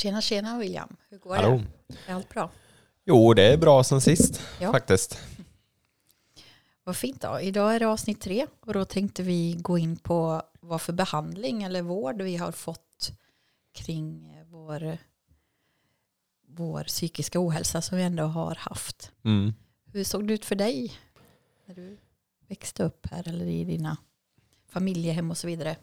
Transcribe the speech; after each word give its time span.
Tjena, 0.00 0.20
tjena 0.20 0.58
William. 0.58 0.96
Hur 1.08 1.18
går 1.18 1.36
Hallå. 1.36 1.62
det? 1.86 1.96
Är 2.06 2.14
allt 2.14 2.28
bra? 2.28 2.50
Jo, 3.04 3.34
det 3.34 3.42
är 3.52 3.56
bra 3.56 3.84
sen 3.84 4.00
sist 4.00 4.42
Ja. 4.60 4.72
faktiskt. 4.72 5.18
Vad 6.84 6.96
fint 6.96 7.20
då. 7.22 7.40
Idag 7.40 7.74
är 7.74 7.80
det 7.80 7.86
avsnitt 7.86 8.20
tre 8.20 8.46
och 8.60 8.72
då 8.72 8.84
tänkte 8.84 9.22
vi 9.22 9.56
gå 9.58 9.78
in 9.78 9.96
på 9.96 10.42
vad 10.60 10.80
för 10.80 10.92
behandling 10.92 11.62
eller 11.62 11.82
vård 11.82 12.22
vi 12.22 12.36
har 12.36 12.52
fått 12.52 13.12
kring 13.74 14.36
vår, 14.50 14.98
vår 16.48 16.84
psykiska 16.84 17.40
ohälsa 17.46 17.82
som 17.82 17.98
vi 17.98 18.04
ändå 18.04 18.24
har 18.24 18.54
haft. 18.54 19.12
Mm. 19.24 19.52
Hur 19.92 20.04
såg 20.04 20.28
det 20.28 20.34
ut 20.34 20.44
för 20.44 20.54
dig 20.54 20.92
när 21.66 21.74
du 21.74 21.98
växte 22.48 22.82
upp 22.84 23.06
här 23.10 23.28
eller 23.28 23.46
i 23.46 23.64
dina 23.64 23.96
familjehem 24.68 25.30
och 25.30 25.36
så 25.36 25.46
vidare? 25.46 25.76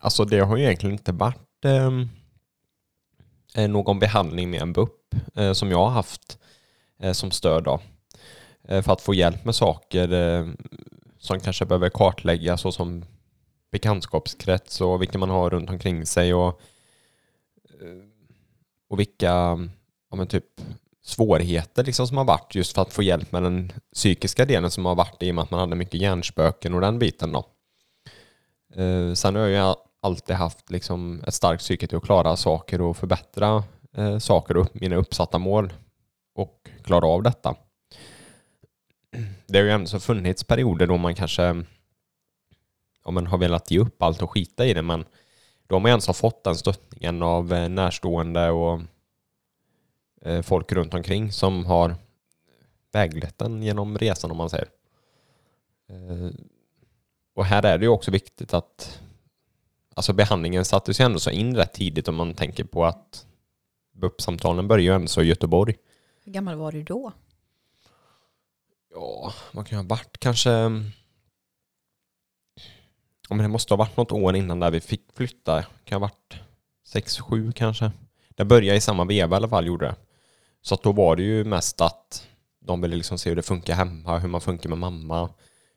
Alltså 0.00 0.24
det 0.24 0.38
har 0.40 0.56
ju 0.56 0.64
egentligen 0.64 0.92
inte 0.94 1.12
varit 1.12 1.64
eh, 1.64 1.90
Eh, 3.54 3.68
någon 3.68 3.98
behandling 3.98 4.50
med 4.50 4.62
en 4.62 4.72
BUP 4.72 5.14
eh, 5.34 5.52
som 5.52 5.70
jag 5.70 5.78
har 5.78 5.90
haft 5.90 6.38
eh, 6.98 7.12
som 7.12 7.30
stöd 7.30 7.64
då. 7.64 7.80
För 8.68 8.92
att 8.92 9.00
få 9.00 9.14
hjälp 9.14 9.44
med 9.44 9.54
saker 9.54 10.08
som 11.18 11.40
kanske 11.40 11.64
behöver 11.64 11.88
kartläggas 11.88 12.60
såsom 12.60 13.04
bekantskapskrets 13.72 14.80
och 14.80 15.02
vilka 15.02 15.18
man 15.18 15.30
har 15.30 15.50
runt 15.50 15.70
omkring 15.70 16.06
sig 16.06 16.34
och, 16.34 16.60
och 18.90 19.00
vilka 19.00 19.26
ja, 20.10 20.16
men 20.16 20.26
typ 20.26 20.44
svårigheter 21.02 21.84
liksom 21.84 22.06
som 22.06 22.16
har 22.16 22.24
varit 22.24 22.54
just 22.54 22.74
för 22.74 22.82
att 22.82 22.92
få 22.92 23.02
hjälp 23.02 23.32
med 23.32 23.42
den 23.42 23.72
psykiska 23.94 24.44
delen 24.44 24.70
som 24.70 24.86
har 24.86 24.94
varit 24.94 25.22
i 25.22 25.30
och 25.30 25.34
med 25.34 25.42
att 25.42 25.50
man 25.50 25.60
hade 25.60 25.76
mycket 25.76 26.00
hjärnspöken 26.00 26.74
och 26.74 26.80
den 26.80 26.98
biten 26.98 27.32
då. 27.32 27.44
Eh, 28.82 29.12
sen 29.12 29.34
har 29.34 29.42
jag 29.42 29.50
ju 29.50 29.74
alltid 30.04 30.36
haft 30.36 30.70
liksom 30.70 31.22
ett 31.26 31.34
starkt 31.34 31.60
psyke 31.62 31.86
till 31.86 31.96
att 31.96 32.04
klara 32.04 32.36
saker 32.36 32.80
och 32.80 32.96
förbättra 32.96 33.64
eh, 33.96 34.18
saker 34.18 34.56
och 34.56 34.68
mina 34.72 34.96
uppsatta 34.96 35.38
mål 35.38 35.72
och 36.34 36.68
klara 36.82 37.06
av 37.06 37.22
detta. 37.22 37.56
Det 39.46 39.58
har 39.58 39.64
ju 39.64 39.70
ändå 39.70 39.98
funnits 39.98 40.44
perioder 40.44 40.86
då 40.86 40.96
man 40.96 41.14
kanske 41.14 41.64
ja, 43.04 43.10
men 43.10 43.26
har 43.26 43.38
velat 43.38 43.70
ge 43.70 43.78
upp 43.78 44.02
allt 44.02 44.22
och 44.22 44.30
skita 44.30 44.66
i 44.66 44.74
det 44.74 44.82
men 44.82 45.04
då 45.66 45.74
har 45.74 45.80
man 45.80 45.88
ju 45.88 45.92
ens 45.92 46.18
fått 46.18 46.44
den 46.44 46.56
stöttningen 46.56 47.22
av 47.22 47.52
eh, 47.52 47.68
närstående 47.68 48.50
och 48.50 48.80
eh, 50.22 50.42
folk 50.42 50.72
runt 50.72 50.94
omkring 50.94 51.32
som 51.32 51.66
har 51.66 51.96
väglett 52.92 53.38
den 53.38 53.62
genom 53.62 53.98
resan 53.98 54.30
om 54.30 54.36
man 54.36 54.50
säger. 54.50 54.68
Eh, 55.88 56.30
och 57.34 57.44
här 57.44 57.66
är 57.66 57.78
det 57.78 57.84
ju 57.84 57.90
också 57.90 58.10
viktigt 58.10 58.54
att 58.54 59.00
alltså 59.94 60.12
behandlingen 60.12 60.64
sattes 60.64 61.00
ju 61.00 61.04
ändå 61.04 61.18
så 61.18 61.30
in 61.30 61.56
rätt 61.56 61.72
tidigt 61.72 62.08
om 62.08 62.14
man 62.14 62.34
tänker 62.34 62.64
på 62.64 62.84
att 62.84 63.26
BUP-samtalen 63.92 64.68
börjar 64.68 64.84
ju 64.84 64.94
ändå 64.94 65.08
så 65.08 65.22
i 65.22 65.26
Göteborg. 65.26 65.74
Hur 66.24 66.32
gammal 66.32 66.56
var 66.56 66.72
du 66.72 66.82
då? 66.82 67.12
Ja, 68.94 69.32
vad 69.52 69.66
kan 69.66 69.76
jag 69.76 69.82
ha 69.82 69.88
varit? 69.88 70.18
Kanske... 70.18 70.50
Ja, 73.28 73.34
men 73.34 73.38
det 73.38 73.48
måste 73.48 73.74
ha 73.74 73.78
varit 73.78 73.96
något 73.96 74.12
år 74.12 74.36
innan 74.36 74.60
där 74.60 74.70
vi 74.70 74.80
fick 74.80 75.12
flytta. 75.14 75.62
Kan 75.62 76.02
ha 76.02 76.08
varit 76.08 76.34
sex, 76.86 77.18
sju 77.18 77.52
kanske. 77.52 77.90
Det 78.28 78.44
började 78.44 78.76
i 78.76 78.80
samma 78.80 79.04
veva 79.04 79.36
i 79.36 79.36
alla 79.36 79.48
fall, 79.48 79.66
gjorde 79.66 79.86
det. 79.86 79.96
Så 80.62 80.76
då 80.82 80.92
var 80.92 81.16
det 81.16 81.22
ju 81.22 81.44
mest 81.44 81.80
att 81.80 82.28
de 82.60 82.80
ville 82.80 82.96
liksom 82.96 83.18
se 83.18 83.28
hur 83.28 83.36
det 83.36 83.42
funkar 83.42 83.74
hemma, 83.74 84.18
hur 84.18 84.28
man 84.28 84.40
funkar 84.40 84.68
med 84.68 84.78
mamma, 84.78 85.30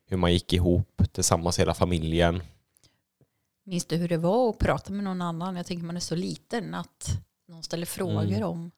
hur 0.06 0.18
man 0.18 0.34
gick 0.34 0.54
ihop 0.54 1.02
tillsammans 1.12 1.60
hela 1.60 1.74
familjen. 1.74 2.42
Minns 3.68 3.86
du 3.86 3.96
hur 3.96 4.08
det 4.08 4.18
var 4.18 4.50
att 4.50 4.58
prata 4.58 4.94
med 4.94 5.04
någon 5.04 5.22
annan? 5.22 5.56
Jag 5.56 5.66
tänker 5.66 5.86
man 5.86 5.96
är 5.96 6.00
så 6.00 6.16
liten 6.16 6.74
att 6.74 7.10
någon 7.48 7.64
ställer 7.64 7.86
frågor 7.86 8.24
Mm. 8.24 8.44
om 8.44 8.72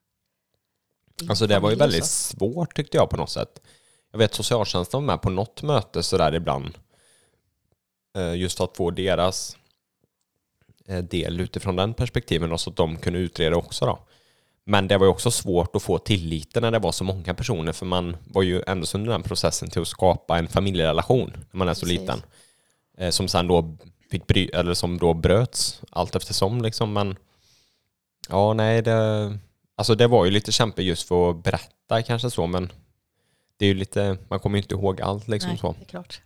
Alltså 1.28 1.46
det 1.46 1.58
var 1.58 1.70
ju 1.70 1.76
väldigt 1.76 2.04
svårt 2.06 2.76
tyckte 2.76 2.96
jag 2.96 3.10
på 3.10 3.16
något 3.16 3.30
sätt. 3.30 3.60
Jag 4.12 4.18
vet 4.18 4.34
socialtjänsten 4.34 5.00
var 5.00 5.06
med 5.06 5.22
på 5.22 5.30
något 5.30 5.62
möte 5.62 6.02
sådär 6.02 6.34
ibland. 6.34 6.78
Eh, 8.16 8.34
Just 8.34 8.60
att 8.60 8.76
få 8.76 8.90
deras 8.90 9.56
eh, 10.86 10.98
del 10.98 11.40
utifrån 11.40 11.76
den 11.76 11.94
perspektiven 11.94 12.52
och 12.52 12.60
så 12.60 12.70
att 12.70 12.76
de 12.76 12.96
kunde 12.96 13.18
utreda 13.18 13.56
också 13.56 13.86
då. 13.86 13.98
Men 14.64 14.88
det 14.88 14.98
var 14.98 15.06
ju 15.06 15.10
också 15.10 15.30
svårt 15.30 15.76
att 15.76 15.82
få 15.82 15.98
tilliten 15.98 16.62
när 16.62 16.70
det 16.70 16.78
var 16.78 16.92
så 16.92 17.04
många 17.04 17.34
personer 17.34 17.72
för 17.72 17.86
man 17.86 18.16
var 18.26 18.42
ju 18.42 18.62
ändå 18.66 18.86
under 18.94 19.12
den 19.12 19.22
processen 19.22 19.70
till 19.70 19.82
att 19.82 19.88
skapa 19.88 20.38
en 20.38 20.48
familjerelation 20.48 21.32
när 21.50 21.58
man 21.58 21.68
är 21.68 21.74
så 21.74 21.86
Precis. 21.86 22.00
liten. 22.00 22.22
Eh, 22.98 23.10
Som 23.10 23.28
sen 23.28 23.46
då 23.48 23.76
fick 24.10 24.26
bry, 24.26 24.46
eller 24.46 24.74
som 24.74 24.98
då 24.98 25.14
bröts 25.14 25.82
allt 25.90 26.16
eftersom 26.16 26.62
liksom 26.62 26.92
men 26.92 27.16
ja 28.28 28.52
nej 28.52 28.82
det 28.82 29.38
Alltså 29.80 29.94
det 29.94 30.06
var 30.06 30.24
ju 30.24 30.30
lite 30.30 30.52
kämpigt 30.52 30.86
just 30.86 31.08
för 31.08 31.30
att 31.30 31.42
berätta 31.42 32.02
kanske 32.02 32.30
så 32.30 32.46
men 32.46 32.72
det 33.56 33.64
är 33.64 33.68
ju 33.68 33.74
lite, 33.74 34.18
man 34.28 34.40
kommer 34.40 34.58
ju 34.58 34.62
inte 34.62 34.74
ihåg 34.74 35.00
allt 35.00 35.28
liksom 35.28 35.50
Nej, 35.50 35.58
så. 35.58 35.74
det 35.78 35.84
är 35.84 35.88
klart. 35.88 36.20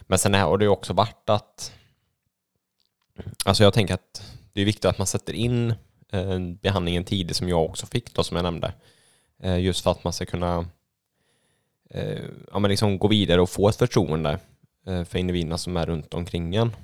Men 0.00 0.18
sen 0.18 0.34
har 0.34 0.58
det 0.58 0.64
ju 0.64 0.68
också 0.68 0.92
varit 0.92 1.30
att 1.30 1.72
Alltså 3.44 3.62
jag 3.62 3.74
tänker 3.74 3.94
att 3.94 4.36
det 4.52 4.60
är 4.60 4.64
viktigt 4.64 4.84
att 4.84 4.98
man 4.98 5.06
sätter 5.06 5.32
in 5.32 5.74
eh, 6.12 6.38
behandlingen 6.38 7.04
tidigt 7.04 7.36
som 7.36 7.48
jag 7.48 7.64
också 7.64 7.86
fick 7.86 8.14
då 8.14 8.24
som 8.24 8.36
jag 8.36 8.44
nämnde. 8.44 8.72
Eh, 9.38 9.58
just 9.58 9.80
för 9.80 9.90
att 9.90 10.04
man 10.04 10.12
ska 10.12 10.26
kunna 10.26 10.66
eh, 11.90 12.24
ja, 12.52 12.58
men 12.58 12.70
liksom 12.70 12.98
gå 12.98 13.08
vidare 13.08 13.40
och 13.40 13.50
få 13.50 13.68
ett 13.68 13.76
förtroende 13.76 14.38
Eh, 14.86 15.04
för 15.04 15.18
individerna 15.18 15.58
som 15.58 15.76
är 15.76 15.86
runt 15.86 16.14
omkring 16.14 16.54
en. 16.54 16.76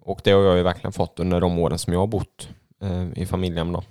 Och 0.00 0.20
det 0.24 0.30
har 0.30 0.42
jag 0.42 0.56
ju 0.56 0.62
verkligen 0.62 0.92
fått 0.92 1.20
under 1.20 1.40
de 1.40 1.58
åren 1.58 1.78
som 1.78 1.92
jag 1.92 2.00
har 2.00 2.06
bott 2.06 2.48
eh, 2.82 3.06
i 3.16 3.26
familjen 3.26 3.72
då. 3.72 3.84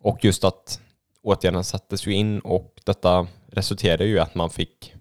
Och 0.00 0.24
just 0.24 0.44
att 0.44 0.80
åtgärden 1.22 1.64
sattes 1.64 2.06
ju 2.06 2.12
in 2.12 2.40
och 2.40 2.80
detta 2.84 3.26
resulterade 3.46 4.04
ju 4.04 4.14
i 4.14 4.18
att 4.18 4.34
man 4.34 4.50
fick 4.50 4.94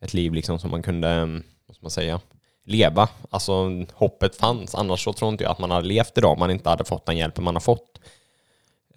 ett 0.00 0.14
liv 0.14 0.34
liksom 0.34 0.58
som 0.58 0.70
man 0.70 0.82
kunde, 0.82 1.10
eh, 1.10 1.26
vad 1.66 1.76
ska 1.76 1.82
man 1.82 1.90
säga, 1.90 2.20
leva. 2.64 3.08
Alltså 3.30 3.70
hoppet 3.92 4.36
fanns. 4.36 4.74
Annars 4.74 5.04
så 5.04 5.12
tror 5.12 5.30
inte 5.30 5.44
jag 5.44 5.50
att 5.50 5.58
man 5.58 5.70
hade 5.70 5.86
levt 5.86 6.18
idag 6.18 6.32
om 6.32 6.38
man 6.38 6.50
inte 6.50 6.68
hade 6.68 6.84
fått 6.84 7.06
den 7.06 7.16
hjälpen 7.16 7.44
man 7.44 7.56
har 7.56 7.60
fått. 7.60 8.00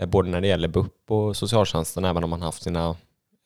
Både 0.07 0.29
när 0.29 0.41
det 0.41 0.47
gäller 0.47 0.67
BUP 0.67 1.11
och 1.11 1.37
socialtjänsten, 1.37 2.05
även 2.05 2.23
om 2.23 2.29
man 2.29 2.41
haft 2.41 2.63
sina 2.63 2.95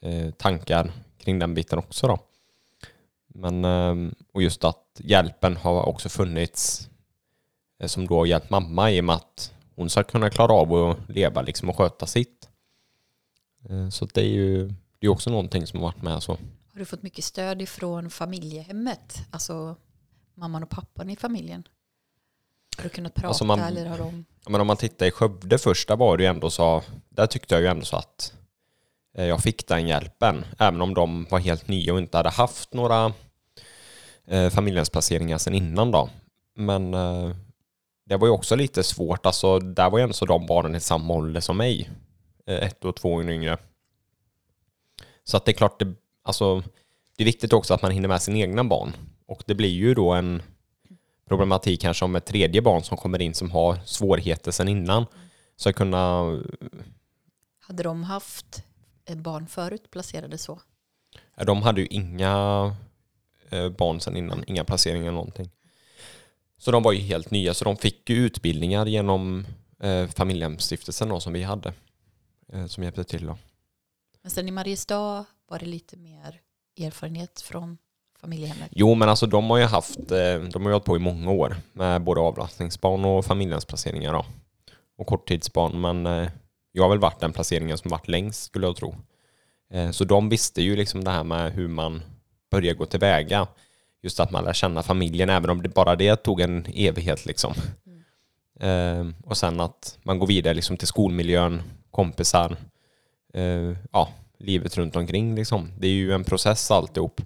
eh, 0.02 0.32
tankar 0.32 0.92
kring 1.18 1.40
den 1.40 1.54
biten 1.54 1.80
också 1.80 2.08
då. 2.08 2.20
Men, 3.34 3.66
eh, 3.66 4.12
och 4.34 4.42
just 4.44 4.64
att 4.64 4.86
hjälpen 5.04 5.58
har 5.58 5.84
också 5.86 6.10
funnits 6.10 6.90
eh, 7.80 7.88
som 7.88 8.08
då 8.08 8.18
har 8.18 8.26
hjälpt 8.26 8.50
mamma 8.50 8.92
i 8.92 9.00
och 9.02 9.06
med 9.06 9.16
att 9.16 9.54
hon 9.76 9.90
ska 9.90 10.04
kunna 10.04 10.30
klara 10.30 10.54
av 10.54 10.74
att 10.74 11.10
leva 11.10 11.42
liksom 11.42 11.70
och 11.70 11.78
sköta 11.78 12.06
sitt. 12.06 12.50
Eh, 13.70 13.90
Så 13.90 14.06
det 14.06 14.22
är 14.22 14.26
ju 14.30 14.68
det 15.00 15.08
är 15.08 15.12
också 15.12 15.30
någonting 15.30 15.68
som 15.68 15.80
har 15.80 15.88
varit 15.88 16.02
med 16.02 16.24
så. 16.24 16.32
Har 16.74 16.80
du 16.80 16.86
fått 16.86 17.04
mycket 17.04 17.24
stöd 17.26 17.62
ifrån 17.62 18.10
familjehemmet? 18.10 19.22
Alltså 19.32 19.76
mamman 20.36 20.64
och 20.64 20.70
pappan 20.70 21.10
i 21.10 21.16
familjen? 21.16 21.68
Har 22.78 22.84
du 22.84 22.90
kunnat 22.90 23.14
prata 23.14 23.28
Alltså 23.28 23.46
man- 23.46 23.60
eller 23.60 23.86
har 23.86 23.98
de... 23.98 24.26
Ja, 24.44 24.50
Men 24.52 24.62
om 24.62 24.68
man 24.68 24.78
tittar 24.78 25.06
i 25.06 25.12
Skövde 25.12 25.58
först, 25.58 25.88
där 25.88 25.96
var 25.96 26.18
det 26.18 26.24
ju 26.24 26.30
ändå 26.30 26.50
så, 26.50 26.84
där 27.10 27.28
tyckte 27.28 27.56
jag 27.56 27.62
ju 27.62 27.68
ändå 27.68 27.86
så 27.86 27.96
att 27.98 28.34
Eh, 29.18 29.26
jag 29.26 29.44
fick 29.44 29.68
den 29.68 29.88
hjälpen. 29.88 30.46
Även 30.58 30.82
om 30.82 30.94
de 30.94 31.28
var 31.30 31.40
helt 31.40 31.68
nya 31.68 31.94
och 31.94 32.00
inte 32.00 32.18
hade 32.18 32.30
haft 32.30 32.74
några 32.74 33.14
eh, 34.28 34.50
familjehemsplaceringar 34.50 35.38
sedan 35.38 35.54
innan 35.54 35.92
då. 35.92 36.10
Men 36.56 36.94
eh, 36.94 37.32
det 38.06 38.18
var 38.18 38.28
ju 38.28 38.34
också 38.34 38.56
lite 38.56 38.84
svårt, 38.84 39.26
alltså 39.26 39.60
där 39.60 39.90
var 39.90 39.98
ju 39.98 40.04
ändå 40.04 40.14
så 40.14 40.26
de 40.26 40.46
barnen 40.46 40.76
i 40.76 40.80
samma 40.80 41.14
ålder 41.14 41.42
som 41.42 41.58
mig. 41.58 41.90
Eh, 42.46 42.68
ett 42.68 42.86
och 42.86 42.96
två 42.96 43.14
år 43.14 43.30
yngre. 43.30 43.58
Så 45.24 45.38
att 45.38 45.46
det 45.46 45.52
är 45.52 45.54
klart, 45.54 45.80
det, 45.80 45.94
alltså, 46.24 46.64
det 47.18 47.24
är 47.24 47.26
viktigt 47.26 47.54
också 47.54 47.74
att 47.74 47.82
man 47.82 47.92
hinner 47.92 48.08
med 48.08 48.22
sina 48.22 48.38
egna 48.38 48.64
barn. 48.64 48.94
Och 49.28 49.44
det 49.48 49.56
blir 49.56 49.70
ju 49.70 49.94
då 49.94 50.12
en 50.12 50.42
problematik 51.28 51.82
kanske 51.82 52.06
om 52.06 52.16
ett 52.16 52.26
tredje 52.26 52.62
barn 52.62 52.84
som 52.84 52.98
kommer 52.98 53.22
in 53.22 53.34
som 53.34 53.52
har 53.52 53.80
svårigheter 53.86 54.52
sedan 54.52 54.68
innan. 54.68 55.06
Så 55.56 55.74
kunna, 55.74 56.22
Hade 57.60 57.84
de 57.84 58.04
haft 58.04 58.64
barn 59.18 59.48
förut 59.48 59.92
placerade 59.92 60.38
så? 60.38 60.60
de 61.46 61.62
hade 61.62 61.82
ju 61.82 61.88
inga 61.88 62.76
eh, 63.50 63.70
barn 63.70 64.00
sedan 64.00 64.18
innan, 64.18 64.44
inga 64.48 64.64
placeringar 64.64 65.04
eller 65.04 65.12
någonting. 65.12 65.50
Så 66.58 66.72
de 66.72 66.84
var 66.84 66.92
ju 66.92 67.00
helt 67.00 67.32
nya, 67.32 67.54
så 67.54 67.66
de 67.66 67.78
fick 67.78 68.10
ju 68.10 68.16
utbildningar 68.16 68.86
genom 68.86 69.46
eh, 69.80 70.08
familjehemsstiftelsen 70.08 71.10
då, 71.10 71.20
som 71.20 71.34
vi 71.34 71.44
hade. 71.44 71.74
Eh, 72.54 72.66
som 72.66 72.84
hjälpte 72.84 73.04
till 73.04 73.26
då. 73.26 73.38
Men 74.22 74.32
sen 74.32 74.48
i 74.48 74.52
Mariestad 74.52 75.26
var 75.48 75.60
det 75.60 75.66
lite 75.66 75.98
mer 75.98 76.42
erfarenhet 76.80 77.42
från 77.42 77.78
familjehemmet. 78.20 78.70
Jo 78.72 78.96
men 78.96 79.10
alltså 79.10 79.26
de 79.26 79.50
har 79.50 79.58
ju 79.58 79.64
haft, 79.64 80.12
eh, 80.12 80.40
de 80.40 80.54
har 80.54 80.70
ju 80.70 80.72
hållit 80.72 80.86
på 80.86 80.96
i 80.96 81.00
många 81.00 81.32
år 81.32 81.56
med 81.74 82.02
både 82.02 82.22
avlastningsbarn 82.22 83.06
och 83.06 83.26
familjehemsplaceringar 83.26 84.14
då. 84.14 84.26
Och 84.98 85.08
korttidsbarn 85.08 85.82
men 85.82 86.30
jag 86.72 86.84
har 86.84 86.90
väl 86.90 87.00
varit 87.00 87.20
den 87.20 87.34
placeringen 87.34 87.78
som 87.78 87.90
varit 87.92 88.08
längst 88.08 88.44
skulle 88.44 88.68
jag 88.68 88.76
tro. 88.76 88.96
Eh, 89.74 89.92
Så 89.92 90.04
de 90.04 90.30
visste 90.30 90.62
ju 90.62 90.76
liksom 90.76 91.04
det 91.04 91.12
här 91.12 91.24
med 91.24 91.52
hur 91.54 91.68
man 91.68 92.02
börjar 92.52 92.74
gå 92.74 92.86
tillväga. 92.86 93.48
just 94.04 94.20
att 94.20 94.32
man 94.32 94.44
lär 94.44 94.54
känna 94.54 94.84
familjen, 94.84 95.30
även 95.30 95.50
om 95.50 95.62
det 95.62 95.70
bara 95.70 95.96
det 95.96 96.16
tog 96.16 96.42
en 96.42 96.66
evighet. 96.74 97.26
Liksom. 97.26 97.54
Eh, 98.60 99.08
och 99.26 99.38
sen 99.38 99.60
att 99.60 99.98
man 100.04 100.20
går 100.20 100.28
vidare 100.28 100.54
liksom, 100.54 100.78
till 100.78 100.88
skolmiljön, 100.88 101.62
kompisar, 101.92 102.56
eh, 103.34 103.76
ja, 103.92 104.10
livet 104.38 104.78
runt 104.78 104.96
omkring. 104.96 105.36
Liksom. 105.36 105.72
Det 105.80 105.88
är 105.88 105.92
ju 105.92 106.14
en 106.14 106.24
process 106.24 106.72
alltihop. 106.72 107.22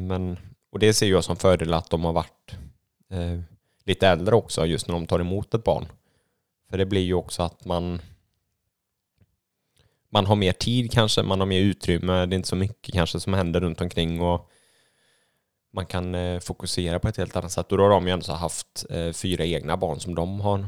Men, 0.00 0.38
och 0.72 0.78
det 0.78 0.94
ser 0.94 1.06
jag 1.06 1.24
som 1.24 1.36
fördel 1.36 1.74
att 1.74 1.90
de 1.90 2.04
har 2.04 2.12
varit 2.12 2.54
lite 3.84 4.08
äldre 4.08 4.34
också, 4.34 4.66
just 4.66 4.88
när 4.88 4.94
de 4.94 5.06
tar 5.06 5.20
emot 5.20 5.54
ett 5.54 5.64
barn. 5.64 5.86
För 6.70 6.78
det 6.78 6.86
blir 6.86 7.00
ju 7.00 7.14
också 7.14 7.42
att 7.42 7.64
man 7.64 8.00
man 10.10 10.26
har 10.26 10.36
mer 10.36 10.52
tid 10.52 10.92
kanske, 10.92 11.22
man 11.22 11.40
har 11.40 11.46
mer 11.46 11.60
utrymme, 11.60 12.26
det 12.26 12.34
är 12.34 12.36
inte 12.36 12.48
så 12.48 12.56
mycket 12.56 12.94
kanske 12.94 13.20
som 13.20 13.34
händer 13.34 13.60
runt 13.60 13.80
omkring 13.80 14.20
och 14.20 14.50
man 15.72 15.86
kan 15.86 16.14
eh, 16.14 16.40
fokusera 16.40 16.98
på 16.98 17.08
ett 17.08 17.16
helt 17.16 17.36
annat 17.36 17.52
sätt. 17.52 17.72
Och 17.72 17.78
då 17.78 17.84
har 17.84 17.90
de 17.90 18.06
ju 18.06 18.12
ändå 18.12 18.32
haft 18.32 18.86
eh, 18.90 19.12
fyra 19.12 19.44
egna 19.44 19.76
barn 19.76 20.00
som 20.00 20.14
de 20.14 20.40
har 20.40 20.58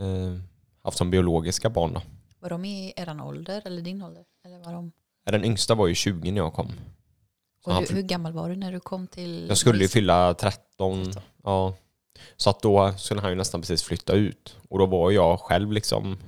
eh, 0.00 0.38
haft 0.84 0.98
som 0.98 1.10
biologiska 1.10 1.70
barn. 1.70 1.92
Då. 1.92 2.02
Var 2.40 2.50
de 2.50 2.64
i 2.64 2.92
eran 2.96 3.20
ålder 3.20 3.62
eller 3.64 3.82
din 3.82 4.02
ålder? 4.02 4.24
Eller 4.44 4.58
var 4.58 4.72
de... 4.72 4.92
Den 5.24 5.44
yngsta 5.44 5.74
var 5.74 5.86
ju 5.86 5.94
20 5.94 6.30
när 6.30 6.40
jag 6.40 6.52
kom. 6.52 6.72
Och 7.64 7.74
hur, 7.74 7.94
hur, 7.94 8.02
gammal 8.02 8.32
var 8.32 8.48
du 8.48 8.56
när 8.56 8.72
du 8.72 8.80
kom 8.80 9.06
till? 9.06 9.46
Jag 9.48 9.58
skulle 9.58 9.82
ju 9.82 9.88
fylla 9.88 10.34
13. 10.34 10.62
13. 10.82 11.12
Ja. 11.42 11.74
Så 12.36 12.50
att 12.50 12.62
då 12.62 12.94
skulle 12.96 13.20
han 13.20 13.30
ju 13.30 13.36
nästan 13.36 13.60
precis 13.60 13.82
flytta 13.82 14.12
ut. 14.12 14.56
Och 14.68 14.78
då 14.78 14.86
var 14.86 15.10
jag 15.10 15.40
själv 15.40 15.72
liksom 15.72 16.18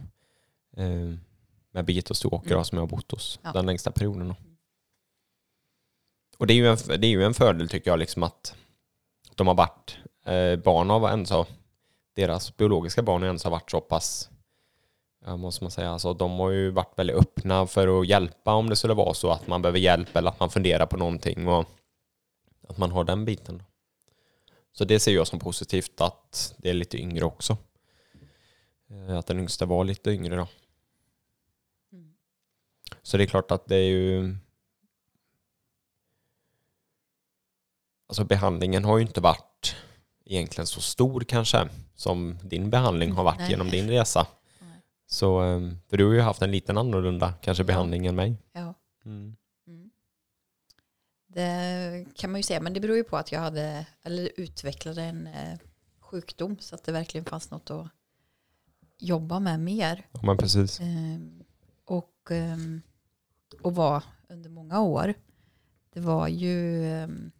eh, 0.77 1.15
med 1.75 1.85
Birgitta 1.85 2.15
Ståker 2.15 2.53
mm. 2.53 2.65
som 2.65 2.79
jag 2.79 2.83
har 2.83 2.89
bott 2.89 3.11
hos 3.11 3.39
ja. 3.43 3.53
den 3.53 3.67
längsta 3.67 3.91
perioden. 3.91 4.35
Och 6.39 6.47
det 6.47 6.55
är 6.55 6.57
ju 6.57 6.69
en, 6.69 6.77
det 7.01 7.07
är 7.07 7.11
ju 7.11 7.25
en 7.25 7.35
fördel 7.35 7.69
tycker 7.69 7.91
jag 7.91 7.99
liksom 7.99 8.23
att 8.23 8.55
de 9.35 9.47
har 9.47 9.55
varit 9.55 9.99
eh, 10.25 10.57
barn 10.57 10.91
av 10.91 11.07
en 11.07 11.27
så 11.27 11.47
deras 12.15 12.57
biologiska 12.57 13.03
barn 13.03 13.23
har 13.23 13.27
ens 13.27 13.45
varit 13.45 13.71
så 13.71 13.81
pass 13.81 14.31
måste 15.27 15.65
man 15.65 15.71
säga, 15.71 15.91
alltså, 15.91 16.15
de 16.15 16.31
har 16.33 16.51
ju 16.51 16.71
varit 16.71 16.99
väldigt 16.99 17.17
öppna 17.17 17.67
för 17.67 18.01
att 18.01 18.09
hjälpa 18.09 18.55
om 18.55 18.71
det 18.71 18.77
skulle 18.77 18.95
vara 18.95 19.15
så 19.15 19.31
att 19.31 19.47
man 19.47 19.63
behöver 19.63 19.79
hjälp 19.79 20.17
eller 20.17 20.31
att 20.31 20.41
man 20.41 20.51
funderar 20.51 20.87
på 20.87 20.97
någonting 20.97 21.49
och 21.49 21.67
att 22.69 22.79
man 22.79 22.91
har 22.91 23.05
den 23.05 23.25
biten. 23.25 23.63
Så 24.73 24.85
det 24.85 25.01
ser 25.01 25.15
jag 25.15 25.27
som 25.27 25.39
positivt 25.39 26.01
att 26.01 26.55
det 26.59 26.71
är 26.71 26.75
lite 26.75 26.99
yngre 26.99 27.25
också. 27.25 27.57
Eh, 28.91 29.19
att 29.19 29.27
den 29.27 29.39
yngsta 29.39 29.67
var 29.67 29.85
lite 29.85 30.11
yngre 30.11 30.37
då. 30.37 30.47
Så 33.05 33.17
det 33.17 33.25
är 33.25 33.27
klart 33.27 33.51
att 33.51 33.67
det 33.67 33.77
är 33.77 33.89
ju 33.89 34.37
Alltså 38.07 38.25
behandlingen 38.25 38.85
har 38.85 38.99
ju 38.99 39.03
inte 39.05 39.21
varit 39.21 39.77
egentligen 40.25 40.67
så 40.67 40.81
stor 40.81 41.21
kanske 41.21 41.69
som 41.95 42.39
din 42.43 42.71
behandling 42.71 43.13
har 43.13 43.25
varit 43.25 43.39
Nej. 43.39 43.51
genom 43.51 43.71
din 43.71 43.89
resa. 43.89 44.27
Nej. 44.61 44.81
Så, 45.07 45.39
ehm, 45.39 45.79
för 45.89 45.97
du 45.97 46.07
har 46.07 46.13
ju 46.13 46.21
haft 46.21 46.43
en 46.43 46.51
liten 46.51 46.79
annorlunda 46.79 47.33
kanske 47.43 47.63
ja. 47.63 47.67
behandling 47.67 48.07
än 48.07 48.15
mig. 48.15 48.37
Ja. 48.53 48.75
Mm. 49.05 49.37
Mm. 49.67 49.91
Det 51.27 52.07
kan 52.15 52.31
man 52.31 52.39
ju 52.39 52.43
säga, 52.43 52.61
men 52.61 52.73
det 52.73 52.81
beror 52.81 52.97
ju 52.97 53.05
på 53.05 53.17
att 53.17 53.33
jag 53.33 53.41
hade, 53.41 53.87
eller 54.03 54.31
utvecklade 54.37 55.03
en 55.03 55.27
eh, 55.27 55.59
sjukdom 56.01 56.57
så 56.61 56.75
att 56.75 56.85
det 56.85 56.93
verkligen 56.93 57.25
fanns 57.25 57.51
något 57.51 57.71
att 57.71 57.89
jobba 58.99 59.41
med 59.41 59.61
mer. 59.61 60.07
Ja, 60.13 60.21
men 60.23 60.37
precis. 60.37 60.81
Ehm, 60.81 61.43
och, 61.85 62.31
ehm, 62.31 62.83
och 63.61 63.75
var 63.75 64.03
under 64.29 64.51
många 64.51 64.81
år. 64.81 65.15
Det 65.93 66.01
var 66.01 66.29
ju 66.29 66.87
ehm, 66.93 67.31